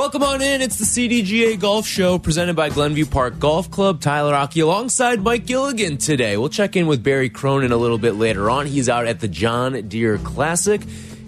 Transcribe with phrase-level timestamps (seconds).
[0.00, 0.62] Welcome on in.
[0.62, 4.00] It's the CDGA Golf Show presented by Glenview Park Golf Club.
[4.00, 6.38] Tyler Aki alongside Mike Gilligan today.
[6.38, 8.64] We'll check in with Barry Cronin a little bit later on.
[8.64, 10.80] He's out at the John Deere Classic.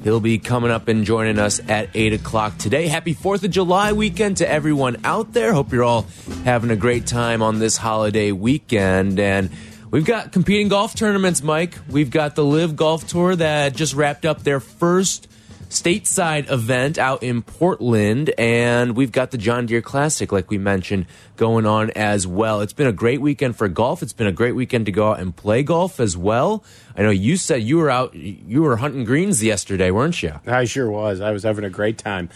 [0.02, 2.86] He'll be coming up and joining us at 8 o'clock today.
[2.88, 5.52] Happy 4th of July weekend to everyone out there.
[5.52, 6.06] Hope you're all
[6.44, 9.20] having a great time on this holiday weekend.
[9.20, 9.50] And
[9.90, 11.78] we've got competing golf tournaments, Mike.
[11.90, 15.28] We've got the LIV Golf Tour that just wrapped up their first
[15.72, 21.06] stateside event out in Portland, and we've got the John Deere Classic, like we mentioned,
[21.36, 22.60] going on as well.
[22.60, 24.02] It's been a great weekend for golf.
[24.02, 26.62] It's been a great weekend to go out and play golf as well.
[26.96, 30.38] I know you said you were out, you were hunting greens yesterday, weren't you?
[30.46, 31.20] I sure was.
[31.20, 32.28] I was having a great time.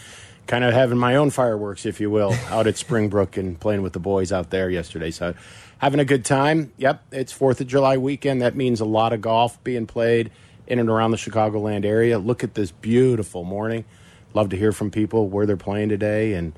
[0.46, 3.92] Kind of having my own fireworks, if you will, out at Springbrook and playing with
[3.92, 5.10] the boys out there yesterday.
[5.10, 5.34] So,
[5.78, 6.72] having a good time.
[6.78, 8.40] Yep, it's 4th of July weekend.
[8.42, 10.30] That means a lot of golf being played
[10.66, 12.18] in and around the Chicagoland area.
[12.18, 13.84] Look at this beautiful morning.
[14.34, 16.34] Love to hear from people where they're playing today.
[16.34, 16.52] And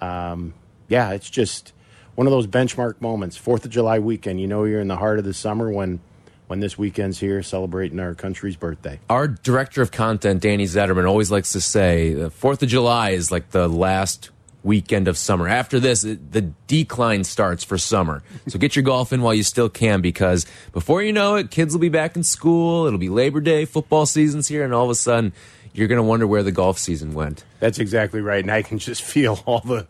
[0.00, 0.54] um,
[0.88, 1.72] yeah, it's just
[2.14, 3.36] one of those benchmark moments.
[3.36, 4.40] Fourth of July weekend.
[4.40, 6.00] You know, you're in the heart of the summer when
[6.48, 8.98] when this weekend's here celebrating our country's birthday.
[9.08, 13.30] Our director of content, Danny Zetterman, always likes to say the Fourth of July is
[13.30, 14.30] like the last
[14.62, 15.48] weekend of summer.
[15.48, 18.22] After this, the decline starts for summer.
[18.48, 21.72] So get your golf in while you still can because before you know it, kids
[21.72, 22.86] will be back in school.
[22.86, 25.32] It'll be Labor Day, football season's here, and all of a sudden,
[25.72, 27.44] you're going to wonder where the golf season went.
[27.60, 29.86] That's exactly right, and I can just feel all the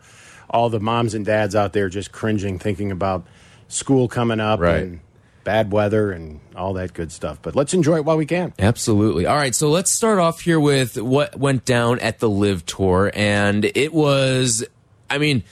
[0.49, 3.25] all the moms and dads out there just cringing, thinking about
[3.69, 4.83] school coming up Right.
[4.83, 4.99] and
[5.43, 7.39] bad weather and all that good stuff.
[7.41, 8.53] But let's enjoy it while we can.
[8.59, 9.25] Absolutely.
[9.25, 13.11] All right, so let's start off here with what went down at the LIV Tour,
[13.13, 14.63] and it was,
[15.09, 15.43] I mean,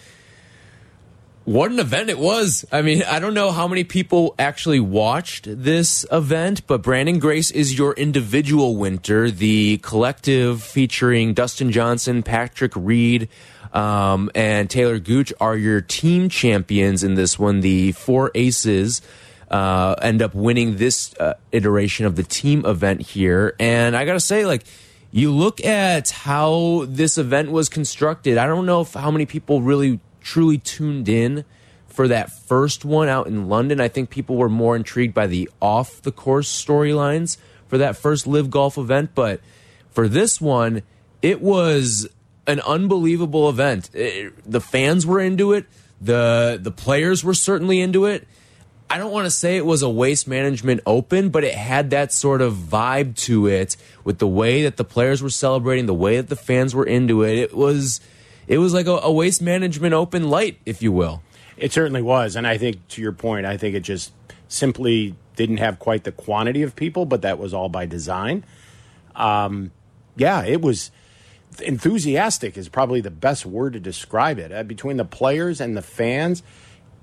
[1.50, 2.64] what an event it was.
[2.72, 7.50] I mean, I don't know how many people actually watched this event, but Branden Grace
[7.50, 9.31] is your individual winter.
[9.31, 13.30] The collective featuring Dustin Johnson, Patrick Reed,
[13.74, 17.62] um, and Taylor Gooch are your team champions in this one.
[17.62, 19.02] The four aces
[19.50, 23.56] uh, end up winning this uh, iteration of the team event here.
[23.60, 24.64] And I got to say, like,
[25.12, 28.38] you look at how this event was constructed.
[28.38, 31.46] I don't know if how many people really truly tuned in
[31.88, 33.82] for that first one out in London.
[33.82, 38.28] I think people were more intrigued by the off the course storylines for that first
[38.28, 39.12] LIV golf event.
[39.16, 39.42] But
[39.90, 40.84] for this one,
[41.22, 42.08] it was
[42.46, 43.90] an unbelievable event.
[43.94, 45.66] It- the fans were into it.
[46.00, 48.28] The the players were certainly into it.
[48.90, 52.12] I don't want to say it was a waste management open, but it had that
[52.12, 56.18] sort of vibe to it with the way that the players were celebrating, the way
[56.18, 57.38] that the fans were into it.
[57.38, 58.02] It was
[58.48, 61.22] it was like a, a waste management open light, if you will.
[61.56, 64.12] It certainly was, and I think to your point, I think it just
[64.48, 68.44] simply didn't have quite the quantity of people, but that was all by design.
[69.16, 69.72] Um,
[70.16, 70.90] yeah, it was
[71.62, 74.52] enthusiastic is probably the best word to describe it.
[74.52, 76.42] Uh, between the players and the fans,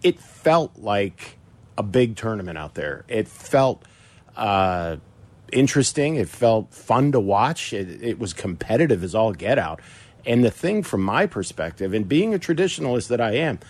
[0.03, 1.39] it felt like
[1.78, 3.04] a big tournament out there.
[3.09, 3.84] It felt
[4.37, 4.97] uh,
[5.53, 6.16] interesting.
[6.16, 7.72] It felt fun to watch.
[7.72, 9.81] It, it was competitive as all get out.
[10.25, 13.60] And the thing from my perspective, and being a traditionalist that I am,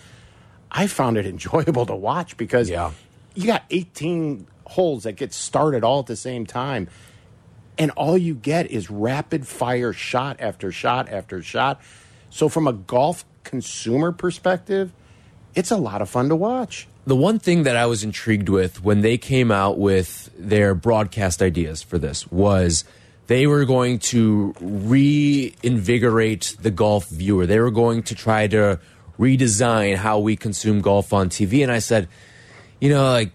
[0.71, 2.91] I found it enjoyable to watch because Yeah.
[3.35, 6.89] you got 18 holes that get started all at the same time.
[7.77, 11.79] And all you get is rapid fire shot after shot after shot.
[12.31, 14.91] So, from a golf consumer perspective,
[15.57, 16.87] it's a lot of fun to watch.
[17.05, 21.41] the one thing that I was intrigued with when they came out with their broadcast
[21.41, 22.83] ideas for this was
[23.27, 27.45] they were going to reinvigorate the golf viewer.
[27.45, 28.79] They were going to try to
[29.19, 31.63] redesign how we consume golf on TV.
[31.63, 32.07] And I said,
[32.79, 33.31] you know, like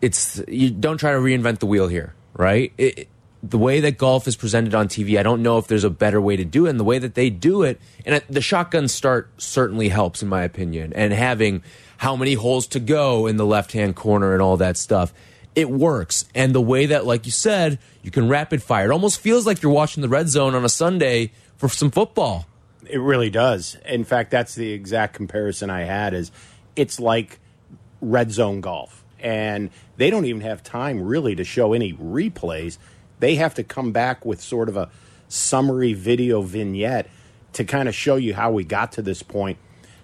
[0.00, 2.72] it's you don't try to reinvent the wheel here, right?
[2.78, 3.08] It,
[3.42, 6.20] the way that golf is presented on TV, I don't know if there's a better
[6.20, 6.70] way to do it.
[6.70, 10.42] And the way that they do it, and the shotgun start certainly helps, in my
[10.42, 10.92] opinion.
[10.94, 11.62] And having
[11.98, 15.12] how many holes to go in the left hand corner and all that stuff,
[15.54, 16.24] it works.
[16.34, 19.62] And the way that, like you said, you can rapid fire, it almost feels like
[19.62, 22.46] you're watching the red zone on a Sunday for some football.
[22.88, 23.76] It really does.
[23.84, 26.30] In fact, that's the exact comparison I had is
[26.76, 27.40] it's like
[28.00, 29.04] red zone golf.
[29.20, 32.78] And they don't even have time really to show any replays.
[33.20, 34.90] They have to come back with sort of a
[35.28, 37.08] summary video vignette
[37.54, 39.58] to kind of show you how we got to this point.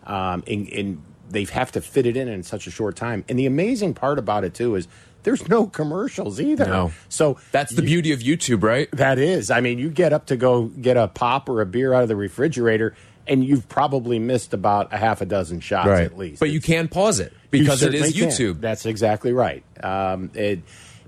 [0.05, 3.25] Um, and, and they have to fit it in in such a short time.
[3.29, 4.87] And the amazing part about it, too, is
[5.23, 6.67] there's no commercials either.
[6.67, 6.93] No.
[7.09, 8.91] So That's the beauty of YouTube, right?
[8.93, 9.51] that is.
[9.51, 12.09] I mean, you get up to go get a pop or a beer out of
[12.09, 12.95] the refrigerator,
[13.27, 16.41] and you've probably missed about a half a dozen shots at least.
[16.41, 18.29] But you can pause it because it is certainly can.
[18.29, 18.61] YouTube.
[18.61, 19.65] That's exactly right.
[19.83, 20.61] Um, it,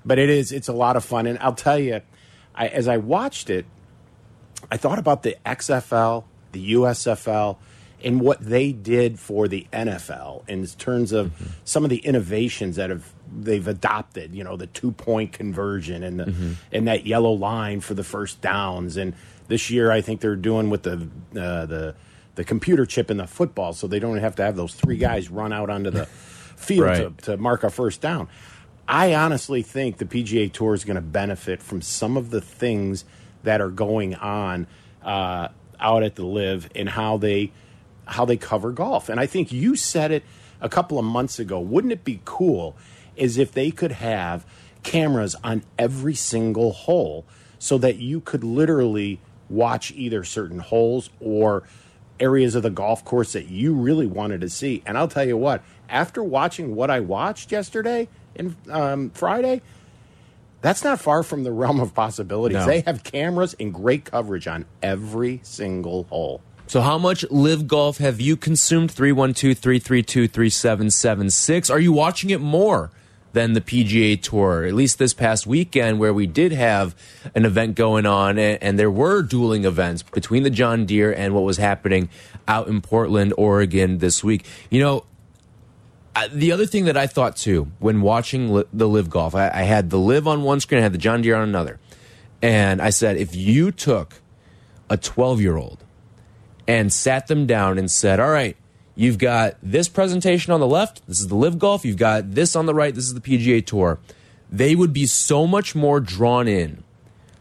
[0.06, 0.53] but it is.
[0.53, 2.00] It's a lot of fun, and I'll tell you,
[2.55, 3.67] I, as I watched it,
[4.70, 7.56] I thought about the XFL, the USFL,
[8.05, 11.44] and what they did for the NFL in terms of Mm-hmm.
[11.64, 14.35] some of the innovations that have they've adopted.
[14.35, 16.52] You know, the two point conversion and the, Mm-hmm.
[16.73, 18.97] and that yellow line for the first downs.
[18.97, 19.14] And
[19.49, 21.94] this year, I think they're doing with the uh, the
[22.37, 25.31] the computer chip in the football, so they don't have to have those three guys
[25.31, 27.19] run out onto the field Right.
[27.19, 28.29] to, to mark a first down.
[28.88, 33.05] I honestly think the PGA Tour is going to benefit from some of the things
[33.43, 34.67] that are going on
[35.03, 35.49] uh,
[35.81, 37.53] out at the LIV and how they
[38.06, 39.09] how they cover golf.
[39.09, 40.23] And I think you said it
[40.61, 41.59] a couple of months ago.
[41.59, 42.77] Wouldn't it be cool
[43.19, 44.47] as if they could have
[44.85, 47.25] cameras on every single hole
[47.59, 51.65] so that you could literally watch either certain holes or
[52.21, 54.83] areas of the golf course that you really wanted to see.
[54.87, 59.62] And I'll tell you what, after watching what I watched yesterday and um, Friday,
[60.62, 62.59] that's not far from the realm of possibilities.
[62.59, 62.67] No.
[62.67, 66.41] They have cameras and great coverage on every single hole.
[66.69, 68.91] So, how much LIV golf have you consumed?
[68.91, 71.71] 312 332 3776.
[71.71, 72.91] Are you watching it more
[73.33, 74.65] than the PGA Tour?
[74.65, 76.97] At least this past weekend, where we did have
[77.37, 81.35] an event going on, and, and there were dueling events between the John Deere and
[81.35, 82.09] what was happening
[82.49, 84.44] out in Portland, Oregon this week.
[84.69, 85.05] You know,
[86.33, 89.63] The other thing that I thought too when watching li the LIV golf, I, I
[89.63, 91.79] had the LIV on one screen, I had the John Deere on another,
[92.41, 94.21] and I said, if you took
[94.89, 95.85] a 12 year old
[96.67, 98.57] and sat them down and said, All right,
[98.95, 102.57] you've got this presentation on the left, this is the LIV golf, you've got this
[102.57, 103.99] on the right, this is the PGA Tour,
[104.51, 106.83] they would be so much more drawn in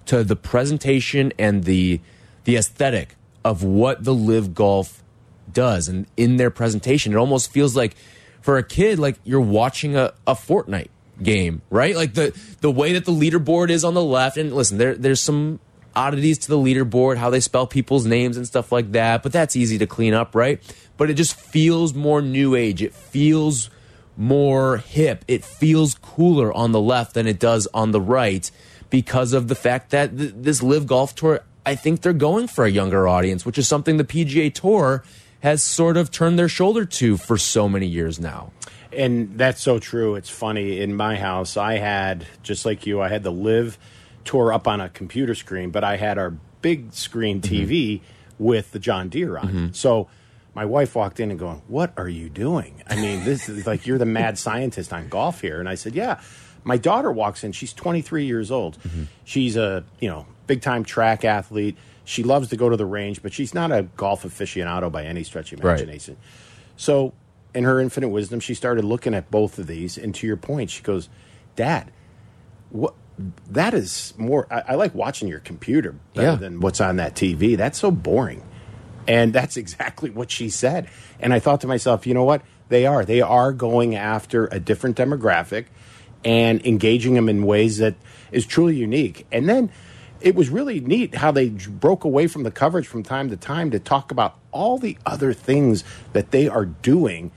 [0.06, 2.00] to the presentation and the
[2.44, 5.04] the aesthetic of what the LIV golf
[5.52, 7.14] does and in their presentation.
[7.14, 7.96] It almost feels like
[8.46, 10.90] for a kid like you're watching a, a Fortnite
[11.22, 11.96] game right?
[11.96, 15.20] Like the the way that the leaderboard is on the left and listen there there's
[15.20, 15.60] some
[15.96, 19.56] oddities to the leaderboard how they spell people's names and stuff like that but that's
[19.56, 20.62] easy to clean up right?
[20.96, 22.84] But it just feels more new age.
[22.84, 23.72] It feels
[24.16, 25.26] more hip.
[25.28, 28.50] It feels cooler on the left than it does on the right
[28.92, 32.64] because of the fact that th this LIV golf tour i think they're going for
[32.66, 35.04] a younger audience which is something the pga tour
[35.46, 38.52] has sort of turned their shoulder to for so many years now
[38.92, 40.16] And that's so true.
[40.16, 40.80] It's funny.
[40.82, 43.78] In my house, I had, just like you, I had the LIV
[44.24, 46.32] tour up on a computer screen, but I had our
[46.62, 47.70] big screen mm-hmm.
[47.70, 48.02] TV
[48.40, 49.48] with the John Deere on.
[49.48, 49.68] Mm-hmm.
[49.74, 50.08] So
[50.56, 52.82] my wife walked in and going, What are you doing?
[52.88, 55.60] I mean, this is like you're the mad scientist on golf here.
[55.60, 56.22] And I said, Yeah.
[56.64, 58.80] My daughter walks in, she's 23 years old.
[58.80, 59.04] Mm-hmm.
[59.24, 61.78] She's a, you know, big time track athlete.
[62.06, 65.24] She loves to go to the range, but she's not a golf aficionado by any
[65.24, 65.72] stretch of Right.
[65.80, 66.18] imagination.
[66.78, 67.14] So,
[67.54, 69.98] in her infinite wisdom, she started looking at both of these.
[69.98, 71.10] And to your point, she goes,
[71.56, 71.92] Dad,
[72.70, 72.94] what?
[73.50, 74.46] That is more.
[74.52, 76.36] I, I like watching your computer better Yeah.
[76.36, 77.56] than what's on that TV.
[77.56, 78.44] That's so boring.
[79.08, 80.90] And that's exactly what she said.
[81.20, 82.42] And I thought to myself, you know what?
[82.68, 83.06] They are.
[83.06, 85.66] They are going after a different demographic
[86.26, 87.96] and engaging them in ways that
[88.34, 89.26] is truly unique.
[89.32, 89.72] And then
[90.26, 93.70] it was really neat how they broke away from the coverage from time to time
[93.70, 97.32] to talk about all the other things that they are doing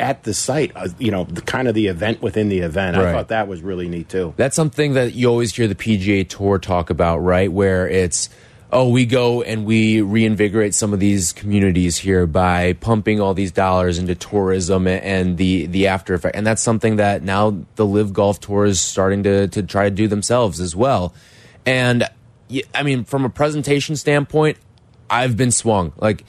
[0.00, 0.72] at the site.
[0.74, 2.96] Uh, you know, the kind of the event within the event.
[2.96, 4.32] I thought that was really neat too.
[4.38, 7.52] That's something that you always hear the PGA Tour talk about, right?
[7.52, 8.30] Where it's,
[8.72, 13.52] oh, we go and we reinvigorate some of these communities here by pumping all these
[13.52, 16.36] dollars into tourism and the the after effect.
[16.36, 19.90] And that's something that now the LIV Golf Tour is starting to to try to
[19.90, 21.12] do themselves as well.
[21.66, 22.08] And
[22.74, 24.58] I mean, from a presentation standpoint,
[25.08, 25.92] I've been swung.
[25.96, 26.24] Like,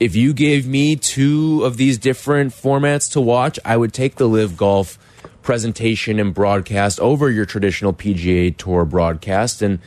[0.00, 4.28] if you gave me two of these different formats to watch, I would take the
[4.28, 4.98] LIV Golf
[5.42, 9.62] presentation and broadcast over your traditional PGA Tour broadcast.
[9.62, 9.78] And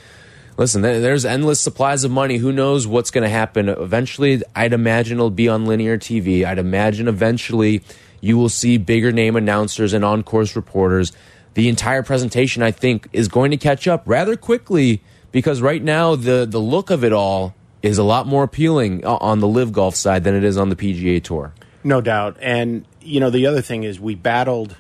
[0.58, 2.38] listen, there's endless supplies of money.
[2.38, 3.68] Who knows what's going to happen?
[3.70, 6.46] Eventually, I'd imagine it'll be on linear TV.
[6.46, 7.84] I'd imagine eventually
[8.22, 11.12] you will see bigger name announcers and on course reporters.
[11.56, 15.01] The entire presentation, I think, is going to catch up rather quickly
[15.36, 19.42] because right now the the look of it all is a lot more appealing on
[19.42, 21.54] the LIV golf side than it is on the PGA Tour.
[21.84, 22.38] No doubt.
[22.42, 24.75] And, you know, the other thing is we battled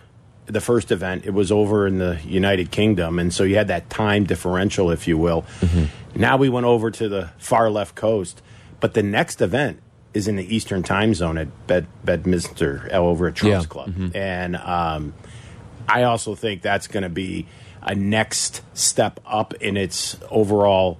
[0.47, 1.23] the first event.
[1.25, 3.19] It was over in the United Kingdom.
[3.19, 5.45] And so you had that time differential, if you will.
[6.15, 8.41] Now we went over to the far left coast.
[8.79, 9.81] But the next event
[10.15, 13.69] is in the Eastern time zone at Bed, Bedminster over at Trumps Yeah.
[13.69, 14.11] Club.
[14.15, 15.13] And um,
[15.87, 17.45] I also think that's going to be
[17.85, 20.99] a next step up in its overall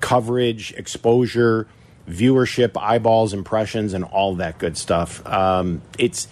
[0.00, 1.66] coverage, exposure,
[2.08, 5.26] viewership, eyeballs, impressions, and all that good stuff.
[5.26, 6.28] Um, it's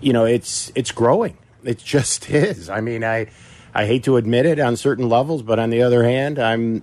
[0.00, 1.38] you know it's it's growing.
[1.64, 2.68] It just is.
[2.68, 3.28] I mean, I
[3.72, 6.82] I hate to admit it on certain levels, but on the other hand, I'm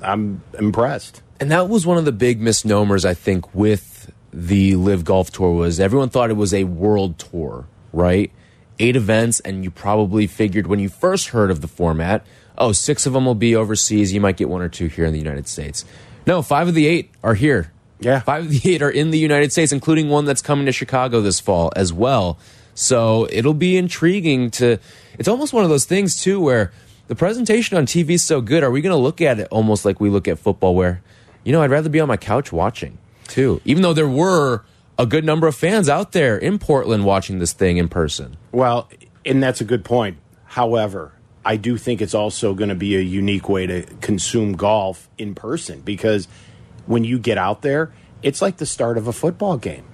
[0.00, 1.22] I'm impressed.
[1.38, 5.52] And that was one of the big misnomers I think with the LIV Golf Tour
[5.52, 8.32] was everyone thought it was a world tour, right?
[8.78, 12.26] Eight events, and you probably figured when you first heard of the format,
[12.58, 14.12] oh, six of them will be overseas.
[14.12, 15.84] You might get one or two here in the United States.
[16.26, 17.72] No, five of the eight are here.
[18.00, 18.20] Yeah.
[18.20, 21.20] Five of the eight are in the United States, including one that's coming to Chicago
[21.20, 22.38] this fall as well.
[22.74, 24.78] So it'll be intriguing to.
[25.18, 26.72] It's almost one of those things, too, where
[27.06, 28.62] the presentation on TV is so good.
[28.62, 31.02] Are we going to look at it almost like we look at football, where,
[31.44, 32.98] you know, I'd rather be on my couch watching,
[33.28, 34.64] too, even though there were
[35.02, 38.36] a good number of fans out there in Portland watching this thing in person.
[38.52, 38.88] Well,
[39.24, 40.16] and that's a good point.
[40.44, 41.12] However,
[41.44, 45.34] I do think it's also going to be a unique way to consume golf in
[45.34, 46.28] person because
[46.86, 47.92] when you get out there,
[48.22, 49.84] it's like the start of a football game.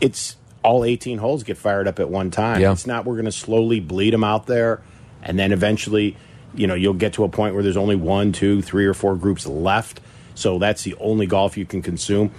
[0.00, 2.62] It's all 18 holes get fired up at one time.
[2.62, 2.72] Yeah.
[2.72, 4.80] It's not we're going to slowly bleed them out there
[5.22, 6.16] and then eventually,
[6.54, 9.16] you know, you'll get to a point where there's only one, two, three, or four
[9.16, 10.00] groups left.
[10.34, 12.30] So that's the only golf you can consume.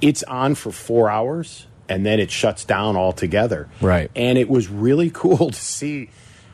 [0.00, 3.68] It's on for four hours and then it shuts down altogether.
[3.80, 4.10] Right.
[4.16, 6.10] And it was really cool to see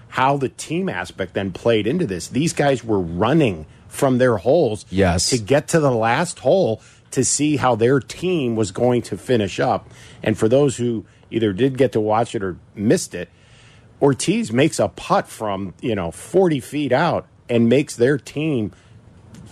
[0.08, 2.28] how the team aspect then played into this.
[2.28, 5.30] These guys were running from their holes Yes.
[5.30, 6.82] to get to the last hole
[7.12, 9.88] to see how their team was going to finish up.
[10.22, 13.28] And for those who either did get to watch it or missed it,
[14.00, 18.72] Ortiz makes a putt from, you know, 40 feet out and makes their team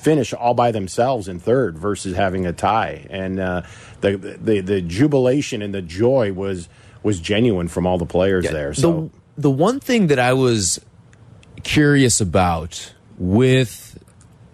[0.00, 3.06] finish all by themselves in third versus having a tie.
[3.10, 3.62] And uh,
[4.00, 6.68] the, the the jubilation and the joy was
[7.02, 8.74] was genuine from all the players there.
[8.74, 10.80] So the the one thing that I was
[11.62, 14.02] curious about with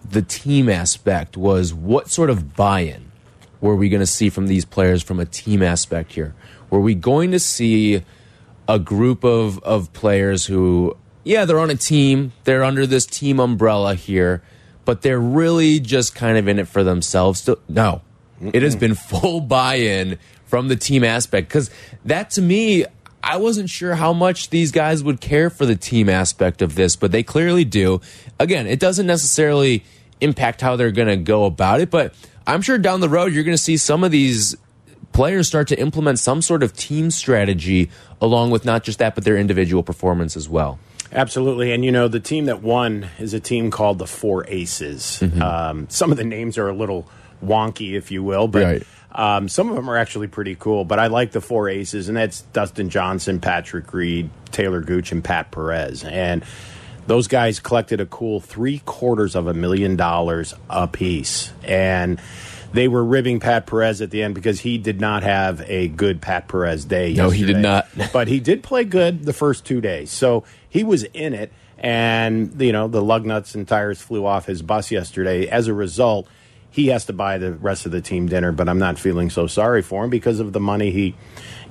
[0.09, 3.11] the team aspect was what sort of buy-in
[3.59, 6.35] were we going to see from these players from a team aspect here?
[6.69, 8.03] Were we going to see
[8.67, 13.39] a group of of players who yeah, they're on a team, they're under this team
[13.39, 14.41] umbrella here,
[14.87, 17.47] but they're really just kind of in it for themselves.
[17.67, 18.01] No.
[18.41, 21.69] It has been full buy-in from the team aspect cuz
[22.05, 22.85] that to me
[23.21, 26.95] I wasn't sure how much these guys would care for the team aspect of this,
[26.95, 27.99] but they clearly do.
[28.39, 29.83] Again, it doesn't necessarily
[30.21, 32.13] impact how they're going to go about it, but
[32.45, 34.55] I'm sure down the road you're going to see some of these
[35.11, 37.89] players start to implement some sort of team strategy
[38.21, 40.79] along with not just that, but their individual performance as well.
[41.11, 41.71] Absolutely.
[41.71, 45.23] And, you know, the team that won is a team called the Four Aces.
[45.41, 47.07] Um, some of the names are a little
[47.43, 48.83] wonky, if you will, but Right.
[49.11, 50.85] um, some of them are actually pretty cool.
[50.85, 55.23] But I like the Four Aces, and that's Dustin Johnson, Patrick Reed, Taylor Gooch, and
[55.23, 56.03] Pat Perez.
[56.03, 56.43] And
[57.07, 61.51] those guys collected a cool three quarters of a million dollars apiece.
[61.63, 62.19] And
[62.73, 66.21] they were ribbing Pat Perez at the end because he did not have a good
[66.21, 67.13] Pat Perez day.
[67.13, 67.87] No, he did not.
[68.11, 70.11] but he did play good the first two days.
[70.11, 74.45] So he was in it, and you know the lug nuts and tires flew off
[74.45, 75.47] his bus yesterday.
[75.47, 76.27] As a result,
[76.77, 78.51] he has to buy the rest of the team dinner.
[78.51, 81.15] But I'm not feeling so sorry for him because of the money he,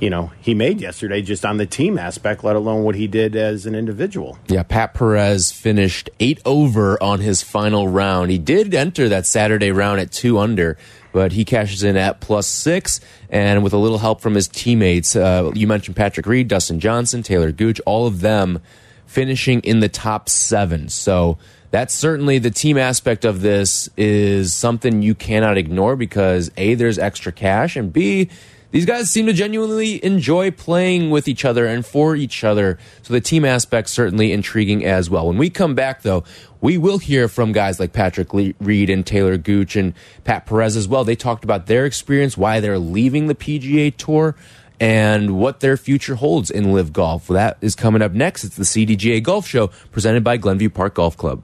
[0.01, 3.37] you know, he made yesterday just on the team aspect, let alone what he did
[3.37, 4.37] as an individual.
[4.49, 8.33] Yeah, Pat Perez finished eight over on his final round.
[8.33, 10.77] He did enter that Saturday round at two under,
[11.13, 13.01] but he cashes in at plus six.
[13.31, 17.23] And with a little help from his teammates, uh, you mentioned Patrick Reed, Dustin Johnson,
[17.23, 18.61] Taylor Gooch, all of them
[19.07, 20.89] finishing in the top seven.
[20.89, 21.39] So
[21.71, 26.99] that's certainly the team aspect of this is something you cannot ignore because A, there's
[26.99, 28.29] extra cash, and B,
[28.71, 32.79] these guys seem to genuinely enjoy playing with each other and for each other.
[33.03, 35.29] So the team aspect certainly intriguing as well.
[35.29, 36.25] When we come back, though,
[36.61, 39.95] we will hear from guys like Patrick Reed and Taylor Gooch and
[40.25, 41.05] Pat Perez as well.
[41.05, 44.35] They talked about their experience, why they're leaving the PGA Tour,
[44.81, 47.27] and what their future holds in LIV Golf.
[47.29, 48.45] That is coming up next.
[48.45, 51.43] It's the CDGA Golf Show presented by Glenview Park Golf Club.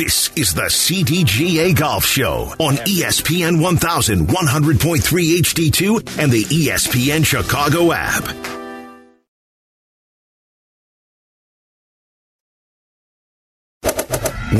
[0.00, 8.59] This is the CDGA Golf Show on ESPN 1100.3 HD2 and the ESPN Chicago app.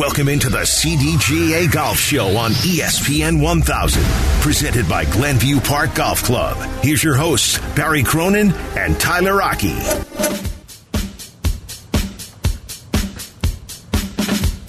[0.01, 4.03] Welcome into the CDGA Golf Show on ESPN 1000,
[4.41, 6.57] presented by Glenview Park Golf Club.
[6.83, 9.75] Here's your hosts, Barry Cronin and Tyler Aki.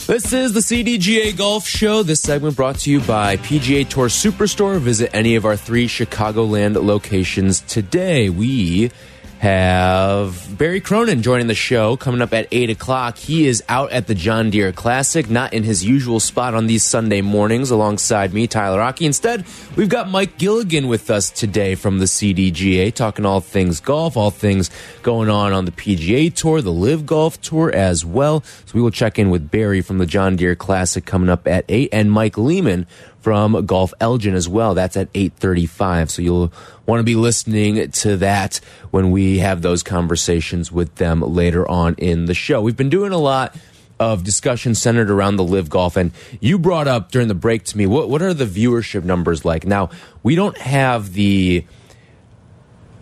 [0.05, 2.03] This is the CDGA Golf Show.
[2.03, 4.79] This segment brought to you by PGA Tour Superstore.
[4.81, 8.29] Visit any of our three Chicagoland locations today.
[8.29, 8.91] We
[9.41, 13.17] have Barry Cronin joining the show coming up at 8 o'clock.
[13.17, 16.83] He is out at the John Deere Classic, not in his usual spot on these
[16.83, 19.07] Sunday mornings alongside me, Tyler Aki.
[19.07, 19.43] Instead,
[19.75, 24.29] we've got Mike Gilligan with us today from the CDGA, talking all things golf, all
[24.29, 24.69] things
[25.01, 28.43] going on on the PGA Tour, the LIV Golf Tour as well.
[28.43, 31.65] So we will check in with Barry from the John Deere Classic coming up at
[31.67, 32.85] 8 and Mike Lehman
[33.21, 34.73] from Golf Elgin as well.
[34.73, 36.09] That's at 8:35.
[36.09, 36.53] So you'll
[36.85, 38.59] want to be listening to that
[38.89, 42.61] when we have those conversations with them later on in the show.
[42.61, 43.55] We've been doing a lot
[44.01, 47.77] of discussion centered around the LIV golf and you brought up during the break to
[47.77, 49.91] me what what are the viewership numbers like now
[50.23, 51.63] we don't have the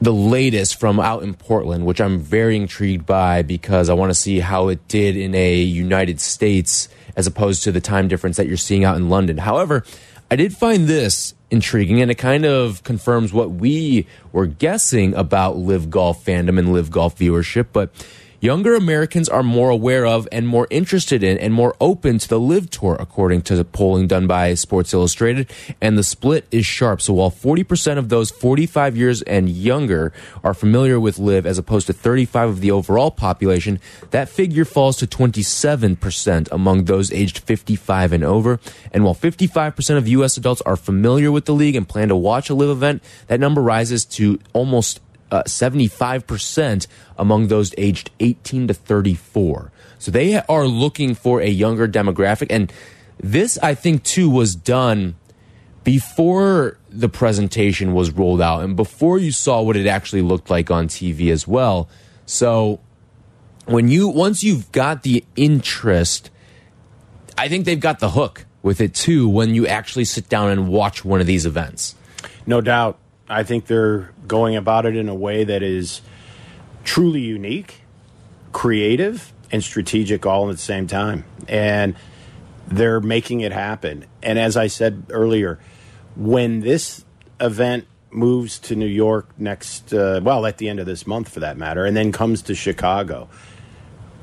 [0.02, 4.14] the latest from out in Portland which I'm very intrigued by because I want to
[4.14, 8.48] see how it did in a United States as opposed to the time difference that
[8.48, 9.86] you're seeing out in London however
[10.32, 15.58] I did find this intriguing and it kind of confirms what we were guessing about
[15.58, 17.90] LIV golf fandom and LIV golf viewership but
[18.39, 22.39] younger Americans are more aware of and more interested in and more open to the
[22.39, 25.51] LIV tour, according to the polling done by Sports Illustrated.
[25.81, 27.01] And the split is sharp.
[27.01, 31.88] So while 40% of those 45 years and younger are familiar with LIV as opposed
[31.88, 33.79] to 35 of the overall population,
[34.12, 38.60] that figure falls to 27% among those aged 55 and over.
[38.93, 40.38] And while 55% of U.S.
[40.38, 43.62] adults are familiar with the league and plan to watch a LIV event, that number
[43.62, 45.01] rises to almost
[45.32, 49.72] uh, 75% among those aged 18 to 34.
[50.00, 52.48] So they are looking for a younger demographic.
[52.50, 52.72] And
[53.20, 55.16] this, I think, too, was done
[55.84, 60.72] before the presentation was rolled out and before you saw what it actually looked like
[60.72, 61.90] on TV as well.
[62.26, 62.80] So
[63.66, 66.30] when you, once you've got the interest,
[67.38, 70.68] I think they've got the hook with it too when you actually sit down and
[70.68, 71.96] watch one of these events.
[72.46, 72.98] No doubt.
[73.28, 76.02] I think they're going about it in a way that is
[76.86, 77.82] truly unique,
[78.54, 81.26] creative, and strategic all at the same time.
[81.50, 81.96] And
[82.68, 84.06] they're making it happen.
[84.24, 85.60] And as I said earlier,
[86.15, 87.04] when this
[87.42, 91.42] event moves to New York next, uh, well, at the end of this month for
[91.42, 93.28] that matter, and then comes to Chicago,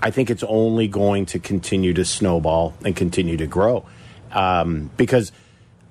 [0.03, 3.85] I think it's only going to continue to snowball and continue to grow.
[4.33, 5.33] Um, because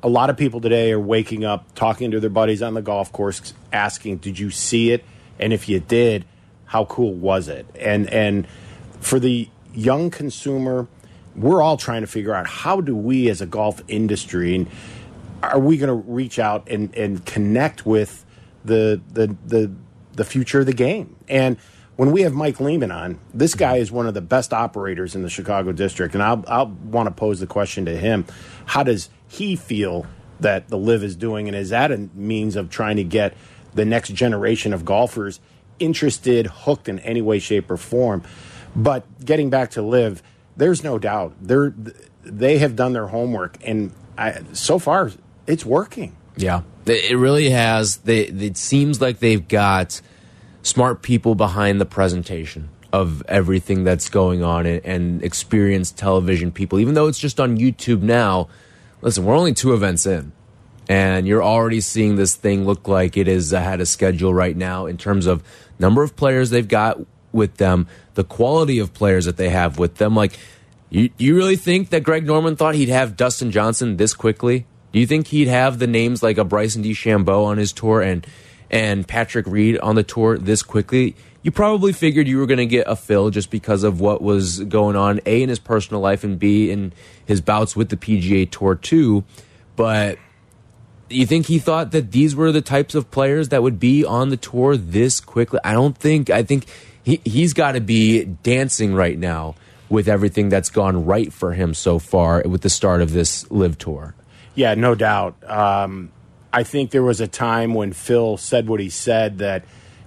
[0.06, 3.12] a lot of people today are waking up, talking to their buddies on the golf
[3.12, 5.04] course, asking, "Did you see it?
[5.40, 6.26] And if you did,
[6.66, 8.48] how cool was it?" And and
[9.00, 10.88] for the young consumer,
[11.36, 14.68] we're all trying to figure out how do we, as a golf industry, and
[15.42, 18.26] are we going to reach out and and connect with
[18.64, 19.72] the the the
[20.14, 21.58] the future of the game and
[21.96, 25.24] when we have Mike Lehman on, this guy is one of the best operators in
[25.24, 28.26] the Chicago district, and I'll, I'll want to pose the question to him:
[28.66, 30.06] How does he feel
[30.40, 33.36] that the LIV is doing, and is that a means of trying to get
[33.74, 35.40] the next generation of golfers
[35.80, 38.24] interested, hooked in any way, shape, or form?
[38.76, 40.22] But getting back to LIV
[40.58, 41.74] there's no doubt they're
[42.24, 45.12] they have done their homework, and I, so far
[45.46, 46.16] it's working.
[46.38, 47.98] Yeah, it really has.
[47.98, 50.02] They, it seems like they've got
[50.64, 56.80] smart people behind the presentation of everything that's going on and, and experienced television people.
[56.80, 58.48] Even though it's just on YouTube now,
[59.02, 60.32] listen, we're only two events in,
[60.88, 64.86] and you're already seeing this thing look like it is ahead of schedule right now
[64.86, 65.44] in terms of
[65.80, 67.00] number of players they've got
[67.32, 70.16] with them, the quality of players that they have with them.
[70.16, 70.40] Like,
[70.90, 74.66] you, you really think that Greg Norman thought he'd have Dustin Johnson this quickly?
[74.94, 78.26] Do you think he'd have the names like a Bryson DeChambeau on his tour and
[78.72, 81.16] and Patrick Reed on the tour this quickly?
[81.46, 84.62] You probably figured you were going to get a Phil just because of what was
[84.62, 86.92] going on, A, in his personal life, and B, in
[87.24, 89.24] his bouts with the PGA Tour, too.
[89.76, 90.18] But
[91.08, 94.30] you think he thought that these were the types of players that would be on
[94.30, 95.60] the tour this quickly?
[95.64, 96.32] I don't think.
[96.32, 96.66] I think
[97.04, 99.54] he, he's got to be dancing right now
[99.88, 103.78] with everything that's gone right for him so far with the start of this LIV
[103.78, 104.16] tour.
[104.56, 105.36] Yeah, no doubt.
[105.48, 106.12] Um,
[106.52, 109.64] I think there was a time when Phil said what he said that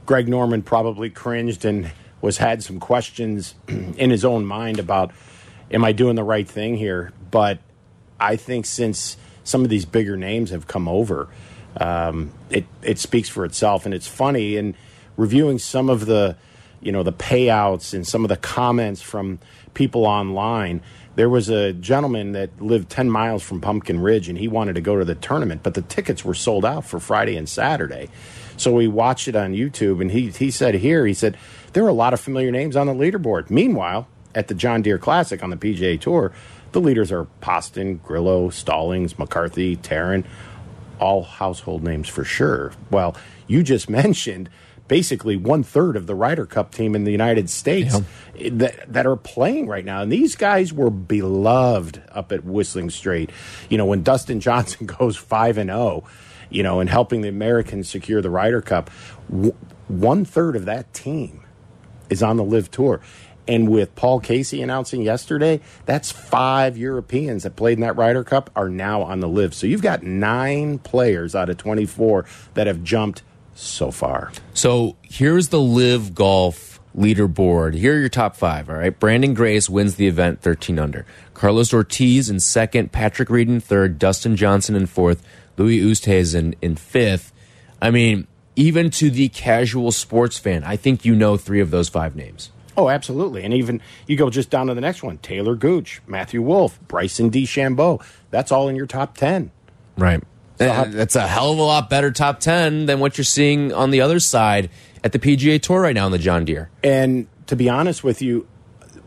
[0.09, 1.92] Greg Norman probably cringed and
[2.23, 5.12] was had some questions in his own mind about,
[5.71, 7.12] am I doing the right thing here?
[7.31, 7.59] But
[8.18, 11.29] I think since some of these bigger names have come over,
[11.77, 13.85] um, it it speaks for itself.
[13.85, 14.75] And it's funny in
[15.18, 16.38] reviewing some of the,
[16.81, 19.38] you know, the payouts and some of the comments from
[19.75, 20.81] people online.
[21.16, 24.81] There was a gentleman that lived 10 miles from Pumpkin Ridge and he wanted to
[24.81, 28.09] go to the tournament, but the tickets were sold out for Friday and Saturday.
[28.59, 31.37] So we watched it on YouTube and he, he said here, he said,
[31.73, 33.51] there are a lot of familiar names on the leaderboard.
[33.51, 36.33] Meanwhile, at the John Deere Classic on the PGA Tour,
[36.73, 40.25] the leaders are Poston, Grillo, Stallings, McCarthy, Tarren,
[40.99, 42.73] all household names for sure.
[42.90, 43.16] Well,
[43.47, 44.51] you just mentioned
[44.88, 48.01] basically one third of the Ryder Cup team in the United States
[48.35, 48.49] yeah.
[48.53, 50.03] that, that are playing right now.
[50.03, 53.33] And these guys were beloved up at Whistling Straits.
[53.68, 56.05] You know, when Dustin Johnson goes 5 and 0,
[56.50, 58.90] you know, and helping the Americans secure the Ryder Cup,
[59.88, 61.44] one third of that team
[62.11, 63.00] is on the LIV Tour.
[63.46, 68.50] And with Paul Casey announcing yesterday, that's five Europeans that played in that Ryder Cup
[68.54, 69.54] are now on the LIV.
[69.54, 73.22] So you've got nine players out of 24 that have jumped
[73.54, 74.30] so far.
[74.52, 77.74] So here's the LIV Golf leaderboard.
[77.74, 78.68] Here are your top five.
[78.68, 78.98] All right.
[78.98, 81.06] Branden Grace wins the event 13 under.
[81.32, 82.92] Carlos Ortiz in second.
[82.92, 83.98] Patrick Reed in third.
[83.98, 85.22] Dustin Johnson in fourth.
[85.59, 87.33] Louis Oosthuizen in fifth.
[87.83, 91.88] I mean, even to the casual sports fan, I think you know three of those
[91.88, 92.51] five names.
[92.77, 93.42] Oh, absolutely.
[93.42, 97.31] And even you go just down to the next one Taylor Gooch, Matthew Wolff, Bryson
[97.31, 98.03] DeChambeau.
[98.31, 99.51] That's all in your top 10.
[99.97, 100.23] Right.
[100.59, 103.73] So eh, that's a hell of a lot better top 10 than what you're seeing
[103.73, 104.71] on the other side
[105.03, 106.71] at the PGA Tour right now in the John Deere.
[106.83, 108.47] And to be honest with you,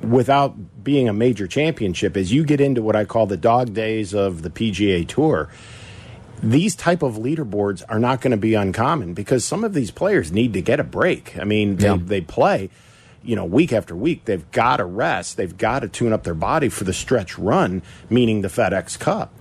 [0.01, 4.13] without being a major championship, as you get into what I call the dog days
[4.13, 5.49] of the PGA Tour,
[6.41, 10.31] these type of leaderboards are not going to be uncommon because some of these players
[10.31, 11.37] need to get a break.
[11.37, 11.97] I mean, they, yeah.
[11.99, 12.69] they play,
[13.23, 14.25] you know, week after week.
[14.25, 15.37] They've got to rest.
[15.37, 19.33] They've got to tune up their body for the stretch run, meaning the FedEx Cup.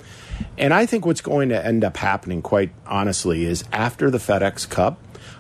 [0.58, 4.68] And I think what's going to end up happening, quite honestly, is after the FedEx
[4.68, 4.98] Cup,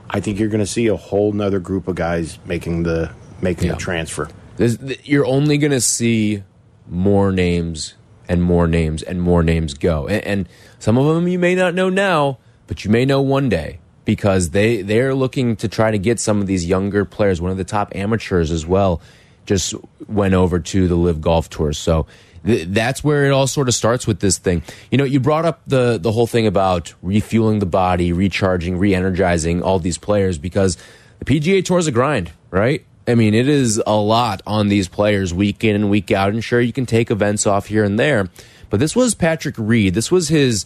[0.08, 3.68] I think you're going to see a whole nother group of guys making the making
[3.68, 3.74] yeah.
[3.74, 4.28] the transfer.
[4.56, 6.42] There's, you're only going to see
[6.86, 7.94] more names
[8.30, 11.74] and more names and more names go, and, and some of them you may not
[11.74, 12.38] know now,
[12.68, 16.40] but you may know one day because they they're looking to try to get some
[16.40, 17.40] of these younger players.
[17.40, 19.02] One of the top amateurs as well
[19.46, 19.74] just
[20.06, 22.06] went over to the LIV Golf Tour, so
[22.44, 24.62] that's where it all sort of starts with this thing.
[24.90, 29.60] You know, you brought up the the whole thing about refueling the body, recharging, re-energizing
[29.60, 30.78] all these players because
[31.18, 32.86] the PGA Tour is a grind, right?
[33.10, 36.32] I mean, it is a lot on these players week in and week out.
[36.32, 38.28] And sure, you can take events off here and there,
[38.70, 39.94] but this was Patrick Reed.
[39.94, 40.64] This was his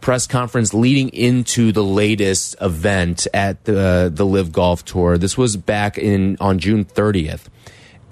[0.00, 5.18] press conference leading into the latest event at the the LIV Golf Tour.
[5.18, 7.46] This was back in on June 30th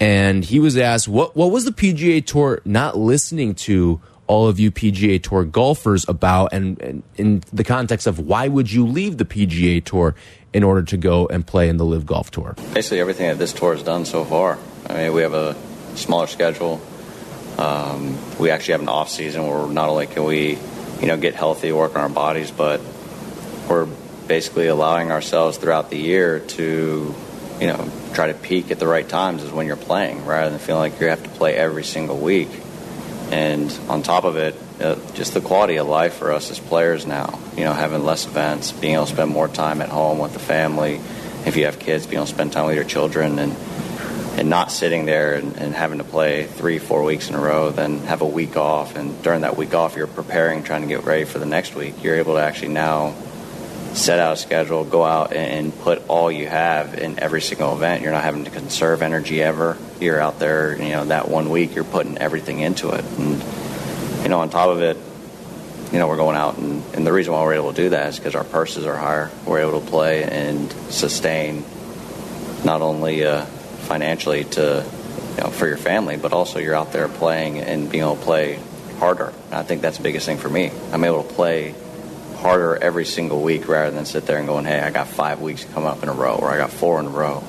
[0.00, 4.58] and he was asked what what was the PGA Tour not listening to all of
[4.58, 9.18] you PGA Tour golfers about, and, and, in the context of why would you leave
[9.18, 10.14] the PGA Tour
[10.52, 12.54] in order to go and play in the LIV Golf Tour?
[12.74, 14.58] Basically, everything that this tour has done so far.
[14.88, 15.54] I mean, we have a
[15.94, 16.80] smaller schedule.
[17.58, 20.58] Um, we actually have an off season where not only can we,
[21.00, 22.80] you know, get healthy, work on our bodies, but
[23.68, 23.86] we're
[24.26, 27.14] basically allowing ourselves throughout the year to
[27.60, 30.58] you know, try to peak at the right times is when you're playing, rather than
[30.58, 32.48] feeling like you have to play every single week.
[33.30, 37.06] And on top of it, uh, just the quality of life for us as players
[37.06, 37.38] now.
[37.56, 40.38] You know, having less events, being able to spend more time at home with the
[40.38, 41.00] family.
[41.44, 43.56] If you have kids, being able to spend time with your children, and
[44.36, 47.70] and not sitting there and, and having to play three, four weeks in a row,
[47.70, 51.04] then have a week off, and during that week off, you're preparing, trying to get
[51.04, 52.02] ready for the next week.
[52.02, 53.14] You're able to actually now
[53.96, 58.02] set out a schedule, go out and put all you have in every single event.
[58.02, 59.76] You're not having to conserve energy ever.
[60.00, 63.04] You're out there, you know, that one week you're putting everything into it.
[63.04, 63.42] And,
[64.22, 64.98] you know, on top of it,
[65.92, 68.10] you know, we're going out and, and the reason why we're able to do that
[68.10, 69.30] is because our purses are higher.
[69.46, 71.64] We're able to play and sustain
[72.64, 73.46] not only uh,
[73.86, 74.84] financially to,
[75.36, 78.22] you know, for your family, but also you're out there playing and being able to
[78.22, 78.60] play
[78.98, 79.32] harder.
[79.46, 80.70] And I think that's the biggest thing for me.
[80.92, 81.74] I'm able to play
[82.36, 85.64] harder every single week rather than sit there and going, hey, I got five weeks
[85.64, 87.42] to come up in a row or I got four in a row.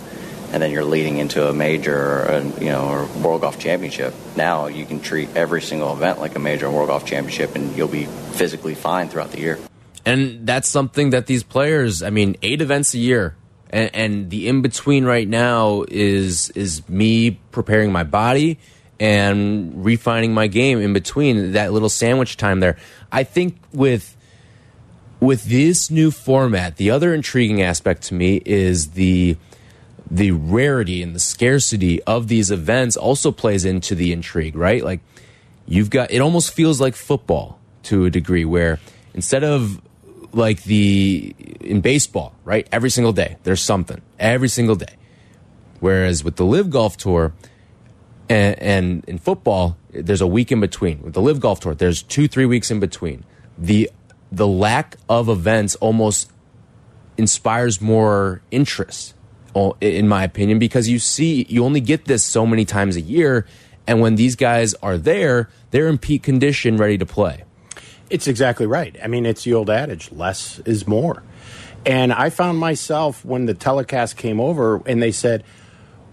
[0.51, 4.13] And then you're leading into a major, or a, you know, or World Golf Championship.
[4.37, 7.89] Now you can treat every single event like a major World Golf Championship, and you'll
[7.89, 9.59] be physically fine throughout the year.
[10.05, 13.35] And that's something that these players, I mean, eight events a year,
[13.69, 18.57] and, and the in between right now is is me preparing my body
[19.01, 22.77] and refining my game in between that little sandwich time there.
[23.11, 24.16] I think with
[25.19, 29.37] with this new format, the other intriguing aspect to me is the
[30.09, 34.83] the rarity and the scarcity of these events also plays into the intrigue, right?
[34.83, 35.01] Like
[35.65, 38.79] you've got it almost feels like football to a degree where
[39.13, 39.81] instead of
[40.33, 42.67] like the in baseball, right?
[42.71, 44.01] Every single day there's something.
[44.19, 44.95] Every single day.
[45.79, 47.33] Whereas with the LIV Golf Tour
[48.29, 51.01] and, and in football, there's a week in between.
[51.01, 53.23] With the LIV Golf Tour, there's two, three weeks in between.
[53.57, 53.89] The
[54.31, 56.31] the lack of events almost
[57.17, 59.13] inspires more interest
[59.81, 63.45] in my opinion because you see you only get this so many times a year
[63.87, 67.43] and when these guys are there they're in peak condition ready to play
[68.11, 71.23] it's exactly right i mean it's the old adage less is more
[71.85, 75.43] And I found myself when the telecast came over and they said,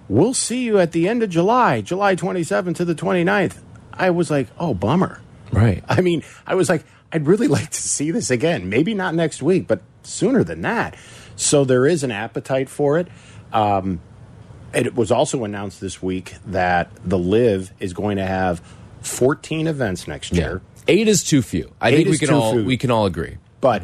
[0.08, 3.56] We'll see you at the end of July, July 27th to the 29th.
[3.92, 5.20] I was like, Oh, bummer.
[5.50, 5.82] Right.
[5.88, 8.68] I mean, I was like, I'd really like to see this again.
[8.68, 10.96] Maybe not next week, but sooner than that.
[11.36, 13.08] So there is an appetite for it.
[13.52, 14.00] Um,
[14.74, 18.60] it was also announced this week that the LIV is going to have
[19.02, 20.62] 14 events next year.
[20.88, 21.72] Eight is too few.
[21.80, 22.64] I Eight think we can all few.
[22.64, 23.38] we can all agree.
[23.60, 23.82] But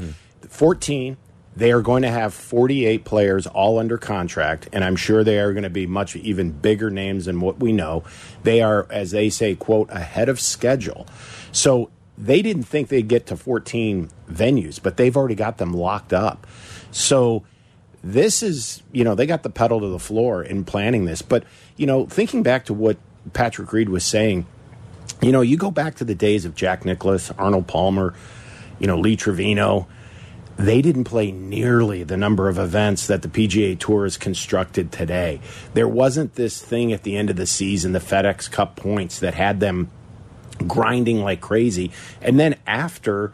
[0.48, 1.16] 14,
[1.56, 5.52] they are going to have 48 players all under contract, and I'm sure they are
[5.52, 8.04] going to be much even bigger names than what we know.
[8.42, 11.06] They are, as they say, quote, ahead of schedule.
[11.52, 16.12] So they didn't think they'd get to 14 venues, but they've already got them locked
[16.12, 16.46] up.
[16.90, 17.44] So
[18.04, 21.22] this is, you know, they got the pedal to the floor in planning this.
[21.22, 21.44] But,
[21.76, 22.98] you know, thinking back to what
[23.32, 24.46] Patrick Reed was saying,
[25.22, 28.14] you know, you go back to the days of Jack Nicklaus, Arnold Palmer,
[28.78, 29.88] you know, Lee Trevino.
[30.56, 35.40] They didn't play nearly the number of events that the PGA Tour has constructed today.
[35.72, 39.32] There wasn't this thing at the end of the season, the FedEx Cup points, that
[39.32, 39.90] had them
[40.66, 41.92] grinding like crazy.
[42.20, 43.32] And then after,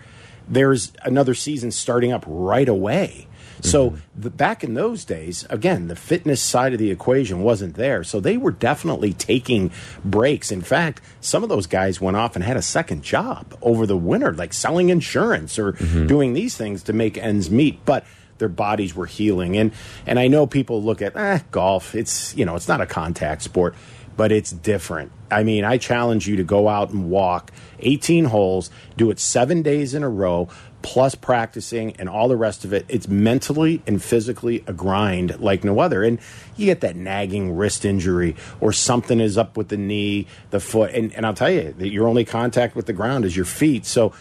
[0.49, 3.27] there's another season starting up right away.
[3.63, 8.05] So the, back in those days, again, the fitness side of the equation wasn't there.
[8.05, 9.71] So they were definitely taking
[10.05, 10.53] breaks.
[10.53, 13.97] In fact, some of those guys went off and had a second job over the
[13.97, 15.73] winter, like selling insurance or
[16.07, 17.85] doing these things to make ends meet.
[17.85, 18.05] But
[18.39, 19.57] their bodies were healing.
[19.57, 19.73] And
[20.07, 21.95] and I know people look at eh, golf.
[21.95, 23.75] It's you know it's not a contact sport,
[24.17, 25.13] but it's different.
[25.31, 29.63] I mean, I challenge you to go out and walk 18 holes, do it seven
[29.63, 30.49] days in a row,
[30.83, 32.87] plus practicing and all the rest of it.
[32.89, 36.05] It's mentally and physically a grind like no other.
[36.05, 36.21] And
[36.57, 40.93] you get that nagging wrist injury or something is up with the knee, the foot.
[40.95, 43.85] And, and I'll tell you that your only contact with the ground is your feet.
[43.85, 44.13] So